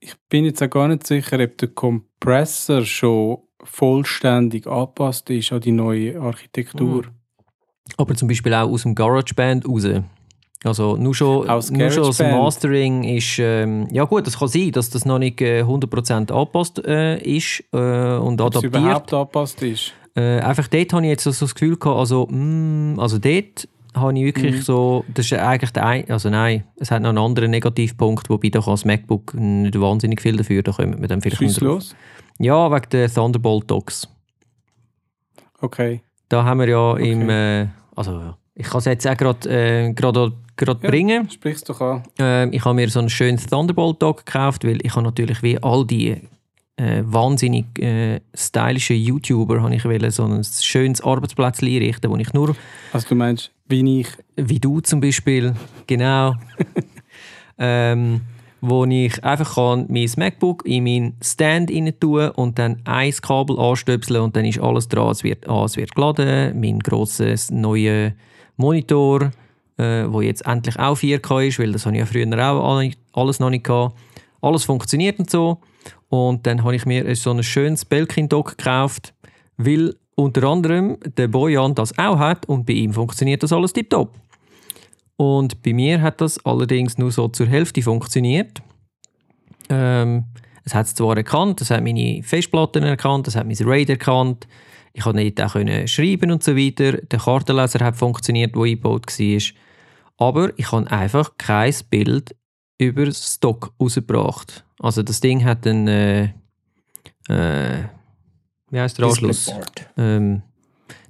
[0.00, 5.60] Ich bin jetzt auch gar nicht sicher, ob der Kompressor schon vollständig angepasst ist an
[5.60, 7.02] die neue Architektur.
[7.04, 7.10] Mhm.
[7.96, 9.86] Aber zum Beispiel auch aus dem GarageBand raus.
[10.64, 14.90] Also nur schon, nur schon das Mastering ist, ähm, ja gut, es kann sein, dass
[14.90, 18.64] das noch nicht äh, 100% angepasst äh, ist äh, und Ob adaptiert.
[18.64, 19.92] überhaupt angepasst ist.
[20.16, 23.68] Äh, einfach dort habe ich jetzt so, so das Gefühl gehabt, also, mm, also dort
[23.94, 24.62] habe ich wirklich mhm.
[24.62, 28.48] so, das ist eigentlich der ein, also nein, es hat noch einen anderen Negativpunkt, wobei
[28.48, 31.94] da kann das MacBook nicht wahnsinnig viel dafür, da kommen wir dann vielleicht Schieß los?
[32.40, 34.08] Ja, wegen der Thunderbolt Docs.
[35.60, 36.02] Okay.
[36.28, 37.12] Da haben wir ja okay.
[37.12, 39.92] im, äh, also ich kann es jetzt auch gerade äh,
[40.66, 41.30] ja, bringen.
[41.30, 42.02] Sprichst doch an.
[42.18, 45.62] Äh, ich habe mir so einen schönen Thunderbolt Dock gekauft, weil ich habe natürlich wie
[45.62, 46.20] all die
[46.78, 52.32] äh, wahnsinnig äh, stylische YouTuber habe ich wollen, so ein schönes Arbeitsplatz einrichten, wo ich
[52.32, 52.54] nur...
[52.92, 54.08] Also du meinst, wie ich?
[54.36, 55.54] Wie du zum Beispiel,
[55.86, 56.34] genau.
[57.58, 58.20] ähm,
[58.60, 63.58] wo ich einfach kann mein MacBook in meinen Stand rein tun und dann ein Kabel
[63.58, 68.12] anstöpseln und dann ist alles dran, es wird, ah, es wird geladen, mein grosses neuer
[68.56, 69.30] Monitor,
[69.78, 73.40] äh, wo jetzt endlich auch 4K ist, weil das habe ich ja früher auch alles
[73.40, 73.96] noch nicht gehabt.
[74.40, 75.58] Alles funktioniert und so.
[76.08, 79.14] Und dann habe ich mir so ein schönes Belkin-Dock gekauft,
[79.56, 84.14] weil unter anderem der Bojan das auch hat und bei ihm funktioniert das alles tiptop.
[85.16, 88.62] Und bei mir hat das allerdings nur so zur Hälfte funktioniert.
[89.68, 90.24] Ähm,
[90.64, 94.46] es hat es zwar erkannt, es hat meine Festplatten erkannt, es hat mein RAID erkannt,
[94.92, 95.52] ich konnte nicht auch
[95.86, 96.92] schreiben und so weiter.
[96.92, 99.67] Der Kartenleser hat funktioniert, der eingebaut war.
[100.18, 102.36] Aber ich habe einfach kein Bild
[102.76, 104.64] über das Stock rausgebracht.
[104.80, 106.24] Also das Ding hat einen, äh,
[107.28, 107.84] äh,
[108.70, 109.46] wie heißt der Anschluss?
[109.46, 109.90] Displayport.
[109.96, 110.42] Ähm,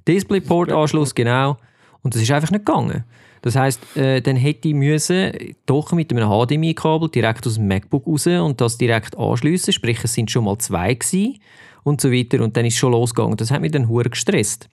[0.07, 1.57] Displayport-Anschluss, genau.
[2.01, 3.03] Und das ist einfach nicht gegangen.
[3.41, 5.31] Das heisst, äh, dann hätte ich müssen
[5.65, 9.71] doch mit einem HDMI-Kabel direkt aus dem MacBook raus und das direkt anschliessen.
[9.71, 11.39] Sprich, es sind schon mal zwei gewesen
[11.83, 12.41] und so weiter.
[12.43, 13.37] Und dann ist es schon losgegangen.
[13.37, 14.69] Das hat mich dann hure gestresst.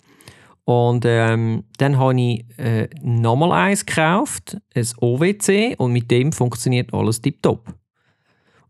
[0.66, 6.92] Und ähm, dann habe ich äh, nochmal eins gekauft, ein OWC, und mit dem funktioniert
[6.92, 7.72] alles tiptop.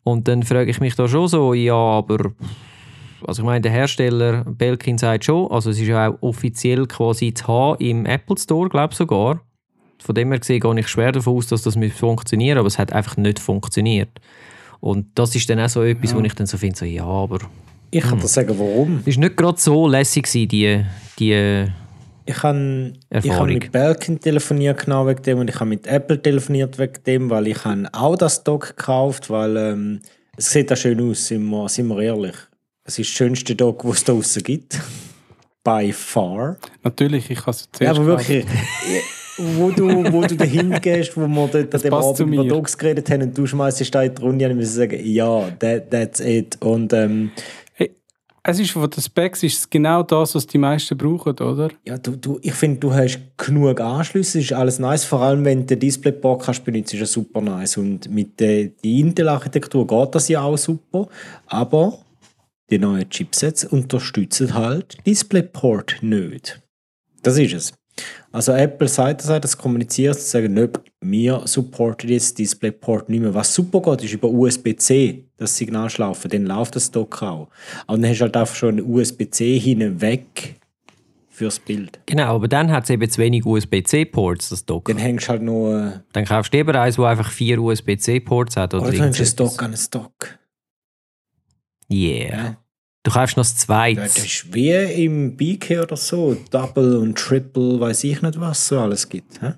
[0.02, 2.32] Und dann frage ich mich da schon so, ja, aber
[3.26, 7.32] also ich meine, der Hersteller Belkin sagt schon, also es ist ja auch offiziell quasi
[7.32, 9.40] zu haben im Apple Store, glaube ich sogar.
[9.98, 12.92] Von dem her gesehen gehe ich schwer davon aus, dass das funktioniert, aber es hat
[12.92, 14.10] einfach nicht funktioniert.
[14.80, 16.18] Und das ist dann auch so etwas, ja.
[16.18, 17.38] wo ich dann so finde, so, ja, aber...
[17.90, 18.20] Ich kann hm.
[18.20, 19.00] dir sagen, warum.
[19.06, 20.84] Es war nicht gerade so lässig, die,
[21.18, 21.66] die
[22.26, 26.78] ich habe hab mit Belkin telefoniert genau wegen dem und ich habe mit Apple telefoniert
[26.78, 27.58] wegen dem, weil ich
[27.92, 30.00] auch das Dock gekauft, weil ähm,
[30.36, 32.36] es sieht da schön aus, sind wir, sind wir ehrlich.
[32.84, 34.78] Es ist das schönste Dock, das es da draußen gibt.
[35.64, 36.56] By far.
[36.82, 38.44] Natürlich, ich kann es zuerst Ja, aber wirklich,
[39.38, 43.10] wo du, wo du dahin gehst, wo wir dort an dem Abend über Dogs geredet
[43.10, 46.56] haben und du schmeißt da in die Runde, ich muss sagen, ja, that, that's it.
[46.62, 47.30] Und ähm,
[48.48, 51.70] es ist von den Specs ist es genau das, was die meisten brauchen, oder?
[51.84, 55.04] Ja, du, du, ich finde, du hast genug Anschlüsse, ist alles nice.
[55.04, 57.76] Vor allem, wenn du den Displayport kannst benutzen, ist ja super nice.
[57.76, 61.08] Und mit der Intel-Architektur geht das ja auch super.
[61.46, 61.98] Aber
[62.70, 66.60] die neuen Chipsets unterstützen halt DisplayPort nicht.
[67.22, 67.72] Das ist es.
[68.32, 73.32] Also Apple sagt das, kommuniziert, sie sagen, nicht, wir supporten jetzt DisplayPort nicht mehr.
[73.34, 77.48] Was super geht, ist über USB-C das Signal schlafen, dann läuft das Dock auch.
[77.86, 80.56] Aber dann hast du halt einfach schon ein USB-C hinweg
[81.28, 82.00] fürs Bild.
[82.06, 84.86] Genau, aber dann hat es eben zu wenig USB-C-Ports, das Dock.
[84.86, 85.86] Dann hängst du halt nur.
[85.86, 88.74] Äh, Dann kaufst du lieber eins, das einfach vier USB-C-Ports hat.
[88.74, 89.52] Oder, oder du hängst einen irgendetwas.
[89.52, 90.38] Stock an einen Stock.
[91.90, 92.36] Yeah.
[92.36, 92.56] Ja.
[93.06, 94.14] Du kaufst noch das Ja, Zweites.
[94.14, 94.72] Das ist wie
[95.04, 96.36] im BK oder so.
[96.50, 99.40] Double und Triple, weiß ich nicht, was es so alles gibt.
[99.40, 99.52] hä?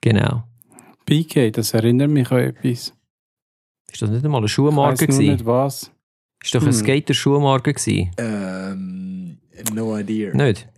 [0.00, 0.44] Genau.
[1.04, 2.94] BK, das erinnert mich an etwas.
[3.92, 5.32] Ist das nicht einmal eine Ich Schuhmarke weiss nur gewesen?
[5.32, 5.92] nicht was.
[6.42, 6.78] Ist doch eine Hm.
[6.78, 8.10] Skater-Schuhmarke gewesen?
[8.16, 9.38] Ähm,
[9.74, 10.34] no idea.
[10.34, 10.68] Nicht?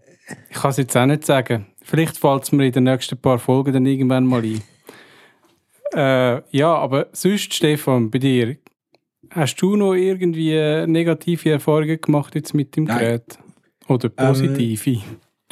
[0.51, 1.67] Ich kann es jetzt auch nicht sagen.
[1.83, 4.61] Vielleicht fällt es mir in den nächsten paar Folgen dann irgendwann mal ein.
[5.95, 8.57] Äh, ja, aber sonst, Stefan, bei dir,
[9.31, 12.99] hast du noch irgendwie negative Erfahrungen gemacht jetzt mit dem Nein.
[12.99, 13.39] Gerät?
[13.89, 15.03] Oder positive?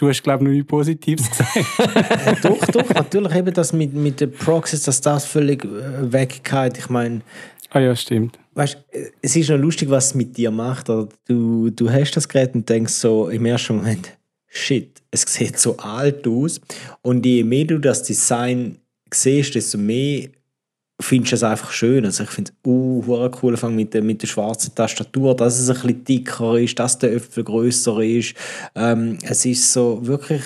[0.00, 2.42] du hast, glaube ich, noch nie Positives gesagt.
[2.44, 6.78] Doch, doch, natürlich eben das mit, mit den Proxies, dass das völlig äh, weggeht.
[6.78, 7.20] Ich meine,
[7.70, 8.38] ah ja, stimmt.
[8.54, 10.88] weißt, äh, es ist noch lustig, was es mit dir macht.
[10.88, 14.16] Du, du hast das Gerät und denkst so im ersten Moment,
[14.48, 16.60] shit, es sieht so alt aus.
[17.02, 18.78] Und je mehr du das Design
[19.12, 20.28] siehst, desto mehr
[21.00, 22.04] findest du es einfach schön.
[22.04, 25.68] Also ich finde es uh, cool Fang mit der, mit der schwarzen Tastatur, dass es
[25.68, 28.34] ein bisschen dicker ist, dass der Öffel größer ist.
[28.74, 30.42] Ähm, es ist so wirklich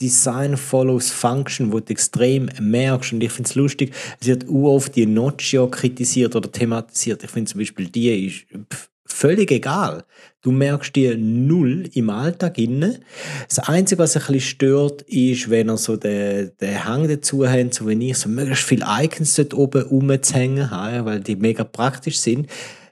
[0.00, 3.12] Design follows Function, wo du extrem merkst.
[3.12, 7.22] Und ich finde es lustig, es wird oft die Notch kritisiert oder thematisiert.
[7.22, 10.04] Ich finde zum Beispiel, die ist pf, völlig egal.
[10.42, 13.00] Du merkst die null im Alltag inne.
[13.46, 17.74] Das Einzige, was ein bisschen stört, ist, wenn er so den, den Hang dazu hat,
[17.74, 22.48] so wie ich, so möglichst viele Icons dort oben rumzuhängen, weil die mega praktisch sind.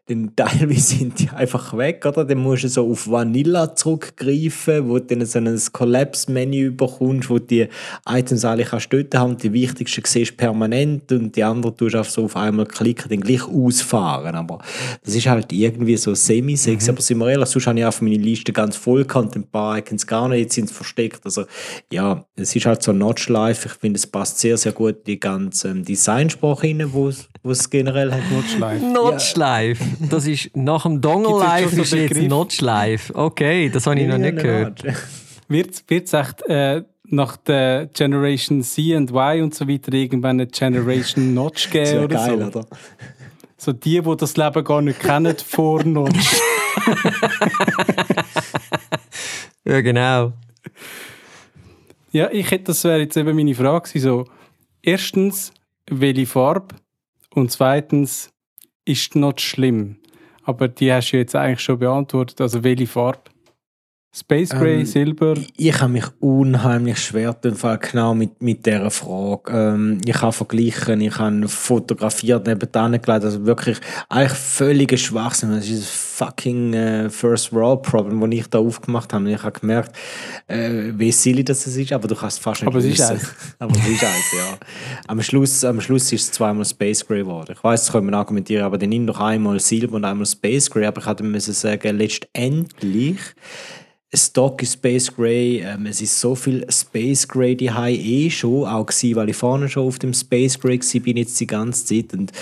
[0.08, 2.24] Dann teilweise sind die einfach weg, oder?
[2.24, 7.38] Dann musst du so auf Vanilla zurückgreifen, wo du dann so ein Collapse-Menü bekommst, wo
[7.38, 7.68] du die
[8.08, 9.36] Items alle kannst dort haben.
[9.36, 13.10] Die wichtigsten siehst du permanent und die anderen tust du auf so auf einmal klicken,
[13.10, 14.34] dann gleich ausfahren.
[14.34, 14.60] Aber
[15.04, 16.90] das ist halt irgendwie so semi-sexy.
[16.90, 19.78] Aber sind wir ehrlich, sonst habe ich auf meine Liste ganz voll gehabt, ein paar
[19.78, 21.20] Icons gar nicht, jetzt sind sie versteckt.
[21.24, 21.44] Also
[21.92, 23.68] ja, es ist halt so Notch Life.
[23.68, 27.70] Ich finde, es passt sehr, sehr gut in die ganze ähm, Designsprache rein, wo es
[27.70, 28.22] generell hat.
[28.30, 28.84] Notchlife.
[28.84, 29.84] Notchlife.
[30.00, 32.28] Das ist nach dem Dongle schon so ist jetzt Begriff?
[32.28, 33.14] Notchlife.
[33.14, 34.84] Okay, das habe ich noch nicht gehört.
[35.48, 40.46] Wird es echt äh, nach der Generation C und Y und so weiter irgendwann eine
[40.46, 42.46] Generation Notch geben oder geil, so?
[42.46, 42.66] oder?
[43.56, 46.36] So die, die das Leben gar nicht kennen, vor Notch.
[49.68, 50.32] Ja, genau.
[52.10, 54.24] Ja, ich hätte, das wäre jetzt eben meine Frage so,
[54.82, 55.52] erstens,
[55.90, 56.74] welche Farbe
[57.34, 58.30] und zweitens,
[58.88, 59.96] ist die Notch schlimm?
[60.42, 63.20] Aber die hast du jetzt eigentlich schon beantwortet, also welche Farbe?
[64.10, 65.34] Space Gray, Ähm, Silber?
[65.56, 69.52] Ich habe mich unheimlich schwer Fall genau mit, mit dieser Frage.
[69.52, 73.78] Ähm, ich habe verglichen, ich habe fotografiert, nebenan gelegt, also wirklich
[74.08, 75.50] eigentlich völliger Schwachsinn.
[75.50, 79.24] Das ist ein fucking äh, First World Problem, das ich da aufgemacht habe.
[79.24, 79.94] Und ich habe gemerkt,
[80.46, 83.34] äh, wie silly das ist, aber du kannst fast nicht Aber es ist eins.
[83.58, 84.58] aber es ist eins, ja.
[85.06, 87.52] Am Schluss, am Schluss ist es zweimal Space Gray geworden.
[87.54, 90.70] Ich weiß, das können wir argumentieren, aber dann nimm doch einmal Silber und einmal Space
[90.70, 90.86] Gray.
[90.86, 93.18] Aber ich hatte müssen sagen, letztendlich
[94.14, 98.86] Stock ist Space Gray, ähm, es ist so viel Space Gray die eh schon, auch
[98.86, 102.14] gewesen, weil ich vorne schon auf dem Space Gray war, bin jetzt die ganze Zeit
[102.14, 102.32] und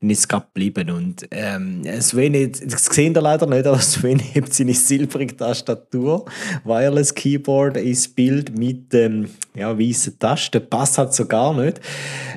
[0.00, 0.90] ist es gerade geblieben.
[0.90, 6.26] Und ähm, Sven, das sehen ihr leider nicht, aber Sven hebt seine silbrige Tastatur,
[6.64, 11.80] Wireless Keyboard ins Bild mit ähm, ja, weißen Tasten, passt halt so gar nicht.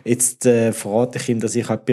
[0.04, 1.86] Jetzt äh, verrate ich ihm, dass ich halt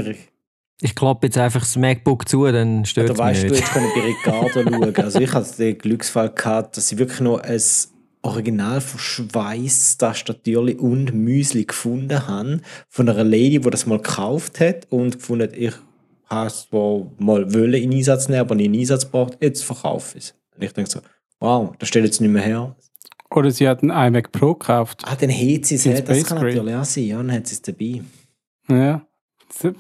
[0.81, 3.61] Ich klappe jetzt einfach das MacBook zu, dann stört es mich weißt du, nicht.
[3.61, 4.97] jetzt können bei Ricardo schauen.
[4.97, 7.61] Also ich hatte den Glücksfall gehabt, dass ich wirklich noch ein
[8.23, 14.87] original verschweißtes Tastaturli und Müsli gefunden habe von einer Lady, die das mal gekauft hat
[14.91, 15.73] und gefunden hat, ich
[16.29, 20.25] habe es mal wollen in Einsatz nehmen, aber nie in Einsatz gebracht, jetzt verkaufe ich
[20.25, 20.35] es.
[20.55, 21.01] Und ich denke so,
[21.41, 22.77] wow, das stellt jetzt nicht mehr her.
[23.31, 25.03] Oder sie hat einen iMac Pro gekauft.
[25.07, 27.63] Ah, dann hat sie es, das kann natürlich auch sein, ja, dann hat sie es
[27.63, 28.03] dabei.
[28.69, 29.06] Ja.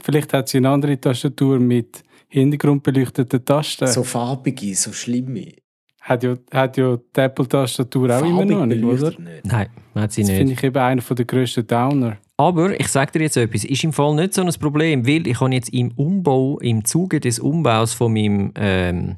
[0.02, 3.86] Vielleicht hat sie eine andere Tastatur mit hintergrundbeleuchteten Tasten.
[3.86, 5.52] So farbige, so schlimme.
[6.00, 9.10] Hat ja, hat ja die Apple-Tastatur auch immer noch nicht, oder?
[9.10, 9.44] nicht.
[9.44, 10.38] Nein, hat sie Das nicht.
[10.38, 12.18] finde ich eben einer der grössten Downer.
[12.36, 15.40] Aber ich sage dir jetzt etwas, ist im Fall nicht so ein Problem, weil ich
[15.40, 19.16] habe jetzt im Umbau, im Zuge des Umbaus von meinem, ähm,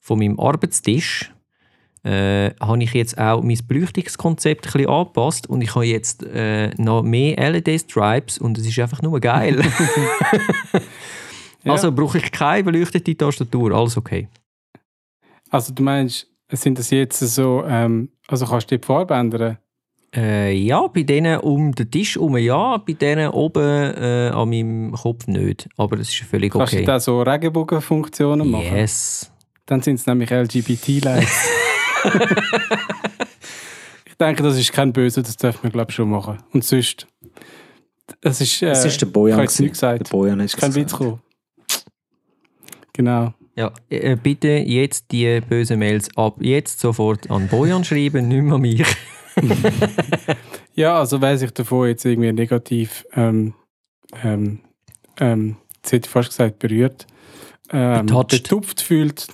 [0.00, 1.32] von meinem Arbeitstisch,
[2.04, 6.70] äh, habe ich jetzt auch mein Beleuchtungskonzept ein bisschen angepasst und ich habe jetzt äh,
[6.76, 9.62] noch mehr LED-Stripes und es ist einfach nur geil.
[11.64, 11.72] Ja.
[11.72, 14.28] Also brauche ich keine beleuchtete Tastatur, alles okay.
[15.50, 19.58] Also du meinst, sind das jetzt so, ähm, also kannst du die Farbe ändern?
[20.14, 24.92] Äh, ja, bei denen um den Tisch herum ja, bei denen oben äh, an meinem
[24.92, 25.68] Kopf nicht.
[25.76, 26.86] Aber das ist völlig Kannst du okay.
[26.86, 28.76] da so Regenbogenfunktionen machen?
[28.76, 29.32] Yes.
[29.66, 31.48] Dann sind es nämlich LGBT-Lights.
[34.06, 36.38] ich denke, das ist kein Böse, das darf man, glaube ich, schon machen.
[36.52, 37.06] Und sonst,
[38.20, 39.42] das ist, äh, Das ist der Bojan.
[39.42, 40.06] ich nicht gesagt.
[40.06, 41.20] Der Bojan ist kein Witz gekommen.
[42.92, 43.34] Genau.
[43.56, 48.54] Ja, äh, bitte jetzt die bösen Mails ab jetzt sofort an Bojan schreiben, nicht mehr
[48.54, 48.84] an mich.
[50.74, 53.54] Ja, also wer sich davon jetzt irgendwie negativ, ähm,
[54.24, 54.58] ähm,
[55.18, 57.06] ähm, jetzt hätte ich fast gesagt, berührt,
[57.70, 59.28] ähm, betupft fühlt,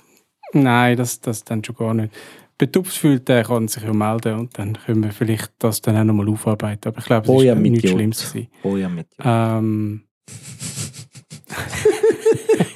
[0.53, 2.13] nein, das, das dann schon gar nicht.
[2.61, 6.03] Betupft fühlt, der kann sich ja melden und dann können wir vielleicht das dann auch
[6.03, 6.89] nochmal aufarbeiten.
[6.89, 7.89] Aber ich glaube, es Bojan ist mit nichts.
[7.89, 8.47] Schlimmes gewesen.
[8.61, 10.03] Bojan mit Ähm,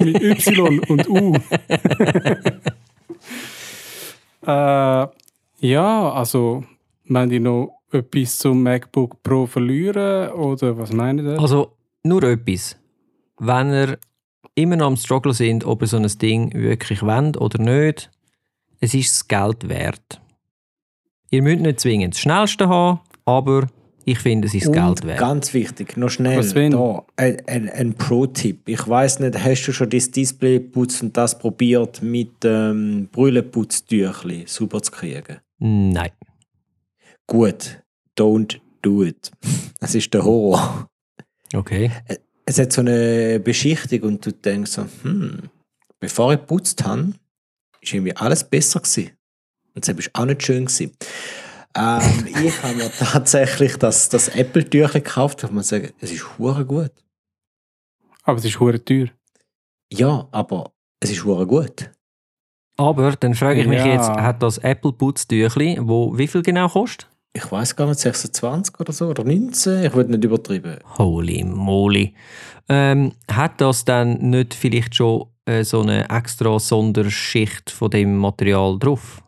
[0.00, 1.34] mit Y und U.
[4.44, 5.06] äh,
[5.60, 6.64] ja, also,
[7.04, 11.38] wenn die noch etwas zum MacBook Pro verlieren oder was meinen ihr?
[11.38, 12.76] Also nur etwas.
[13.38, 13.98] Wenn ihr
[14.56, 18.10] immer noch am Struggle sind, ob ihr so ein Ding wirklich wollt oder nicht,
[18.80, 20.20] es ist das Geld wert.
[21.30, 23.66] Ihr müsst nicht zwingend das Schnellste haben, aber
[24.04, 25.18] ich finde, es ist das Geld Und wert.
[25.18, 28.68] ganz wichtig, noch schnell, da, ein, ein, ein Pro-Tipp.
[28.68, 34.44] Ich weiß nicht, hast du schon das Display putzt und das probiert mit ähm, Brüllenputztüchli
[34.46, 35.38] super zu kriegen?
[35.58, 36.10] Nein.
[37.26, 37.82] Gut,
[38.16, 39.30] don't do it.
[39.80, 40.88] Das ist der Horror.
[41.54, 41.90] Okay.
[42.46, 45.42] Es hat so eine Beschichtung und du denkst so, hm,
[46.00, 47.12] bevor ich geputzt habe,
[47.86, 49.12] ist irgendwie alles besser gewesen.
[49.74, 50.92] Und war auch nicht schön gewesen.
[51.76, 56.64] Ähm, ich habe mir tatsächlich das, das Apple-Tüchli gekauft und muss sagen, es ist hure
[56.64, 56.92] gut.
[58.22, 59.08] Aber es ist hure teuer.
[59.92, 61.90] Ja, aber es ist hure gut.
[62.78, 63.92] Aber dann frage ich mich Ja.
[63.94, 67.08] jetzt, hat das Apple Putztüchli, wo wie viel genau kostet?
[67.36, 70.78] Ich weiß gar nicht, 26 oder so oder 19, ich würde nicht übertreiben.
[70.96, 72.14] Holy moly.
[72.66, 78.78] Ähm, hat das dann nicht vielleicht schon äh, so eine extra Sonderschicht von dem Material
[78.78, 79.22] drauf?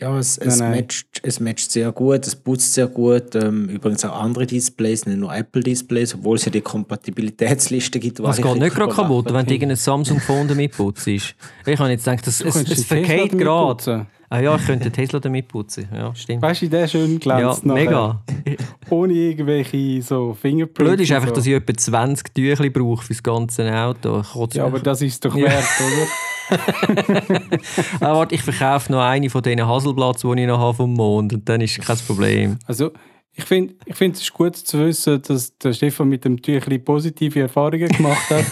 [0.00, 0.80] Ja, es, es, Nein, nein.
[0.80, 3.34] Matcht, es matcht sehr gut, es putzt sehr gut.
[3.34, 8.22] Ähm, übrigens auch andere Displays, nicht nur Apple-Displays, obwohl es ja die Kompatibilitätsliste gibt.
[8.22, 11.06] Was ich geht nicht gerade kaputt, wenn du irgendein Samsung Phone damit putzt?
[11.06, 11.36] Ich
[11.66, 14.06] habe jetzt gedacht, das, es, es verkehrt gerade.
[14.34, 15.88] Ah ja, ich könnte den Tesla damit putzen.
[15.94, 16.42] Ja, stimmt.
[16.42, 17.84] Weißt du, der schön Ja, glänzt nachher?
[17.84, 18.22] mega.
[18.90, 20.90] Ohne irgendwelche so Fingerprints.
[20.90, 21.34] Blöd ist einfach, so.
[21.36, 24.22] dass ich etwa 20 Tüchli brauche für das ganze Auto.
[24.32, 25.44] Kotze Ja, aber das ist doch Ja.
[25.44, 26.08] wert, oder?
[28.00, 31.32] Ah, warte, ich verkaufe noch eine von diesen Haselblatts, die ich noch habe vom Mond
[31.32, 32.58] und dann ist kein Problem.
[32.66, 32.90] Also,
[33.36, 36.78] ich finde, ich find, es ist gut zu wissen, dass der Stefan mit dem Tüchli
[36.80, 38.44] positive Erfahrungen gemacht hat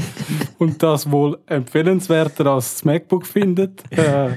[0.58, 3.82] und das wohl empfehlenswerter als das MacBook findet.
[3.92, 4.30] Äh,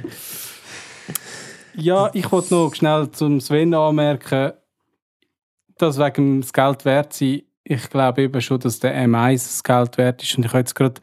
[1.75, 4.53] ja, ich wollte noch schnell zum Sven anmerken,
[5.77, 9.97] dass wegen das Geld wert sein, ich glaube eben schon, dass der M1 das Geld
[9.97, 10.35] wert ist.
[10.37, 10.99] Und ich habe jetzt gerade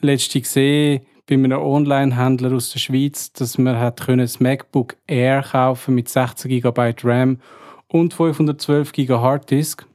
[0.00, 5.42] letzte gesehen, bei einem Online-Händler aus der Schweiz, dass man hat können das MacBook Air
[5.42, 7.40] kaufen mit 16 GB RAM
[7.88, 9.86] und 512 GB Harddisk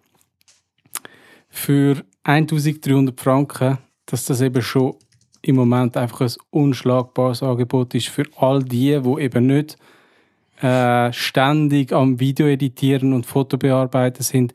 [1.49, 4.95] für 1300 Franken, dass das eben schon
[5.41, 9.77] im Moment einfach ein unschlagbares Angebot ist für all die, die eben nicht
[10.61, 14.53] äh, ständig am Video editieren und Foto bearbeiten sind.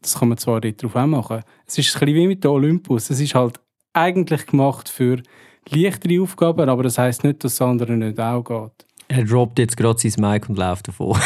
[0.00, 1.42] Das kann man zwar dort drauf auch machen.
[1.66, 3.10] Es ist ein bisschen wie mit der Olympus.
[3.10, 3.60] Es ist halt
[3.92, 5.22] eigentlich gemacht für
[5.68, 8.86] leichtere Aufgaben, aber das heißt nicht, dass das andere nicht auch geht.
[9.08, 11.16] Er droppt jetzt gerade sein Mic und läuft davon.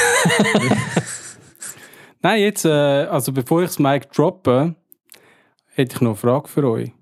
[2.23, 4.75] Nein, jetzt, äh, also bevor ich das Mic droppe,
[5.75, 6.93] hätte ich noch eine Frage für euch.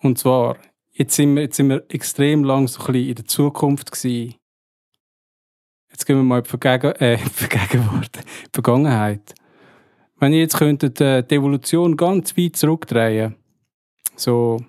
[0.00, 0.56] Und zwar,
[0.92, 4.37] jetzt sind wir, jetzt sind wir extrem lang so ein bisschen in der Zukunft gewesen.
[5.98, 8.20] Jetzt gehen wir mal in die, Vergegen äh, Vergegenwart,
[8.52, 9.34] Vergangenheit.
[10.20, 13.34] Wenn ihr jetzt könntet äh, die Evolution ganz weit zurückdrehen,
[14.14, 14.66] so ein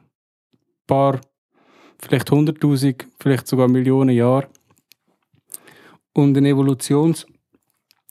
[0.87, 1.21] paar,
[2.01, 4.47] vielleicht hunderttausend, vielleicht sogar Millionen Jahre,
[6.13, 7.27] und einen Evolutions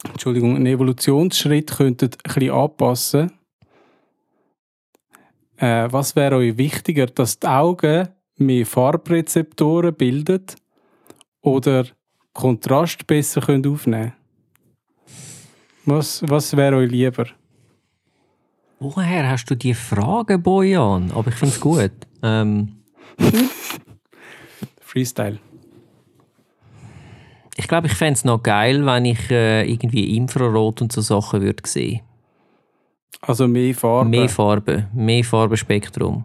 [0.04, 3.32] Entschuldigung, einen Evolutionsschritt könntet ein bisschen anpassen.
[5.56, 10.46] Äh, was wäre euch wichtiger, dass die Augen mehr Farbrezeptoren bilden
[11.40, 11.84] oder
[12.38, 14.12] Kontrast besser können aufnehmen
[15.84, 17.26] was, was wäre euch lieber?
[18.78, 21.10] Woher hast du die Frage, Bojan?
[21.12, 21.90] Aber ich finde es gut.
[22.22, 22.76] Ähm,
[24.80, 25.38] Freestyle.
[27.56, 31.40] ich glaube, ich fände es noch geil, wenn ich äh, irgendwie Infrarot und so Sachen
[31.40, 32.02] würde sehen.
[33.20, 34.08] Also mehr Farbe.
[34.08, 36.24] Mehr Farbe, mehr Farbenspektrum.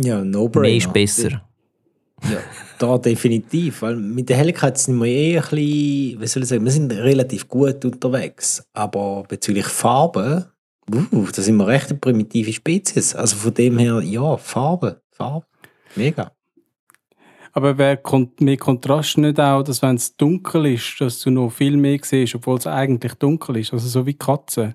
[0.00, 0.76] Ja, no Mehr brainer.
[0.78, 1.42] ist besser.
[2.24, 2.38] Ja,
[2.78, 3.82] da definitiv.
[3.82, 6.92] Weil mit der Helligkeit sind wir eh ein bisschen, wie soll ich sagen, wir sind
[6.92, 8.66] relativ gut unterwegs.
[8.72, 10.52] Aber bezüglich Farbe,
[10.92, 13.14] uh, da sind wir recht eine primitive Spezies.
[13.14, 15.46] Also von dem her, ja, Farbe, Farbe.
[15.94, 16.32] Mega.
[17.52, 17.98] Aber wäre
[18.40, 22.34] mehr Kontrast nicht auch, dass wenn es dunkel ist, dass du noch viel mehr siehst,
[22.34, 23.72] obwohl es eigentlich dunkel ist?
[23.72, 24.74] Also so wie Katzen.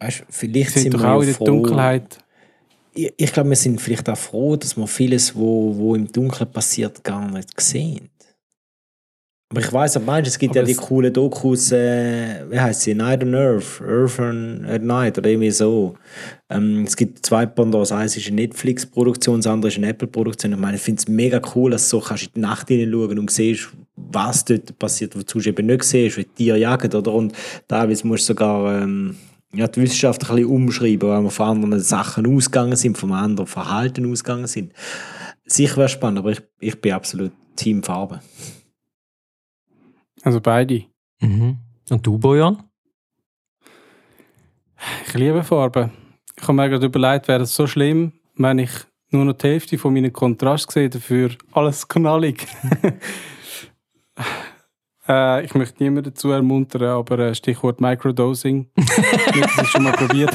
[0.00, 1.36] Weißt, du, vielleicht sind, sind doch wir auch in der.
[1.36, 2.21] Dunkelheit.
[2.94, 6.50] Ich, ich glaube, wir sind vielleicht auch froh, dass wir vieles, wo, wo im Dunkeln
[6.50, 8.08] passiert, gar nicht sehen.
[9.52, 12.80] Aber ich weiß, aber meinst, es gibt Aber ja die coolen Dokus, äh, wie heißt
[12.80, 12.94] sie?
[12.94, 15.94] Night on Earth, Earth on at Night oder irgendwie so.
[16.48, 20.52] Ähm, es gibt zwei Pendants, eins ist eine Netflix-Produktion, das andere ist eine Apple-Produktion.
[20.52, 23.18] Ich meine, ich finde es mega cool, dass du so kannst in die Nacht hineinschauen
[23.18, 27.12] und siehst, was dort passiert, was du eben nicht siehst, wie die Tiere jagen, oder?
[27.12, 27.34] Und
[27.68, 29.16] teilweise musst du sogar ähm,
[29.54, 33.46] ja, die Wissenschaft ein bisschen umschreiben, weil wir von anderen Sachen ausgegangen sind, vom anderen
[33.46, 34.72] Verhalten ausgegangen sind.
[35.44, 38.20] Sicher wäre spannend, aber ich, ich bin absolut Team Farbe.
[40.22, 40.84] Also beide.
[41.20, 41.58] Mhm.
[41.90, 42.62] Und du, Bojan?
[45.06, 45.90] Ich liebe Farben.
[46.36, 48.70] Ich habe mir gerade überlegt, wäre es so schlimm, wenn ich
[49.10, 52.46] nur noch die Hälfte von meinen Kontrast sehe, dafür alles knallig.
[55.12, 58.68] äh, ich möchte niemanden dazu ermuntern, aber äh, Stichwort Microdosing.
[58.76, 60.32] Nicht, dass ich es schon mal probiert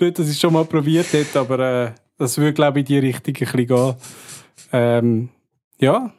[0.00, 3.00] Nicht, dass ich es schon mal probiert hätte, aber äh, das würde, glaube ich, in
[3.00, 3.94] die Richtung ein bisschen gehen.
[4.72, 5.28] Ähm,
[5.78, 6.12] ja,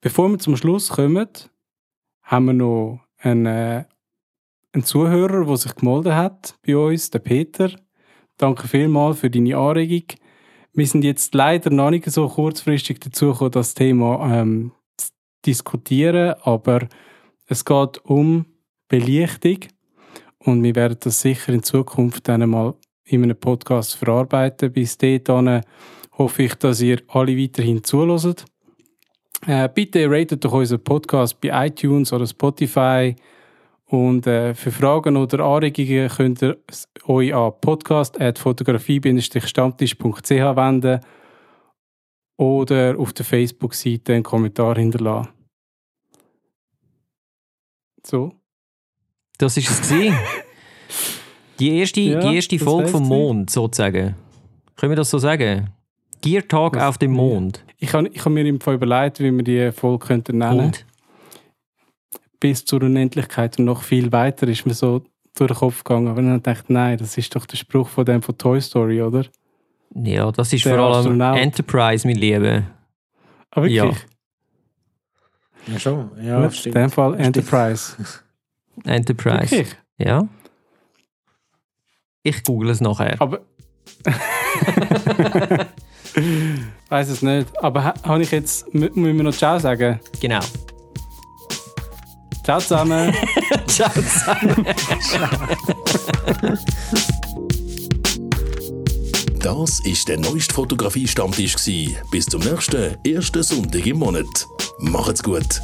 [0.00, 1.28] bevor wir zum Schluss kommen,
[2.22, 3.84] haben wir noch einen, äh,
[4.72, 7.70] einen Zuhörer, der sich gemeldet hat bei uns, der Peter.
[8.38, 10.18] Danke vielmals für deine Anregung.
[10.72, 14.72] Wir sind jetzt leider noch nicht so kurzfristig dazu gekommen, das Thema ähm,
[15.46, 16.88] diskutieren, aber
[17.46, 18.46] es geht um
[18.88, 19.58] Belichtung
[20.38, 22.74] und wir werden das sicher in Zukunft dann mal
[23.04, 24.72] in einem Podcast verarbeiten.
[24.72, 25.60] Bis dahin
[26.12, 28.46] hoffe ich, dass ihr alle weiterhin zuhört.
[29.46, 33.14] Äh, bitte ratet doch unseren Podcast bei iTunes oder Spotify.
[33.86, 36.58] Und äh, für Fragen oder Anregungen könnt ihr
[37.06, 41.00] euch an podcast.fotografie-stammtisch.ch wenden
[42.36, 45.30] oder auf der Facebook-Seite einen Kommentar hinterlassen.
[48.04, 48.32] So.
[49.38, 49.92] Das ist es.
[51.58, 53.06] Die erste, Ja, die erste Folge vom.
[53.06, 54.16] Mond, sozusagen.
[54.76, 55.70] Können wir das so sagen?
[56.20, 57.12] Gear Talk auf dem.
[57.12, 57.64] Mond.
[57.78, 60.86] Ich habe ich hab mir im Fall überlegt, wie wir die Folge könnten nennen Und?
[62.40, 65.02] Bis zur Unendlichkeit und noch viel weiter ist mir so
[65.36, 66.08] durch den Kopf gegangen.
[66.08, 69.00] Aber dann dachte ich, nein, das ist doch der Spruch von dem von Toy Story,
[69.00, 69.26] oder?
[69.94, 71.38] Ja, das ist Der vor allem Astronaut.
[71.38, 72.64] Enterprise, mein Liebe.
[73.50, 73.76] Ah, wirklich?
[73.76, 73.92] Ja.
[75.72, 76.10] Ja, schon.
[76.22, 77.94] Ja, Gut, in dem Fall Enterprise.
[78.84, 79.50] Enterprise.
[79.50, 79.76] Wirklich?
[79.98, 80.26] Ja.
[82.22, 83.16] Ich google es nachher.
[83.20, 83.40] Aber.
[86.88, 87.48] Weiß es nicht.
[87.62, 88.66] Aber ha- habe ich jetzt.
[88.68, 90.00] mü- Müssen wir noch Ciao sagen?
[90.20, 90.40] Genau.
[92.44, 93.12] Ciao zusammen.
[93.66, 94.66] Ciao zusammen.
[99.44, 101.56] Das ist der neueste Fotografie-Stammtisch.
[102.10, 104.48] Bis zum nächsten ersten Sonntag im Monat.
[104.78, 105.60] Macht's gut.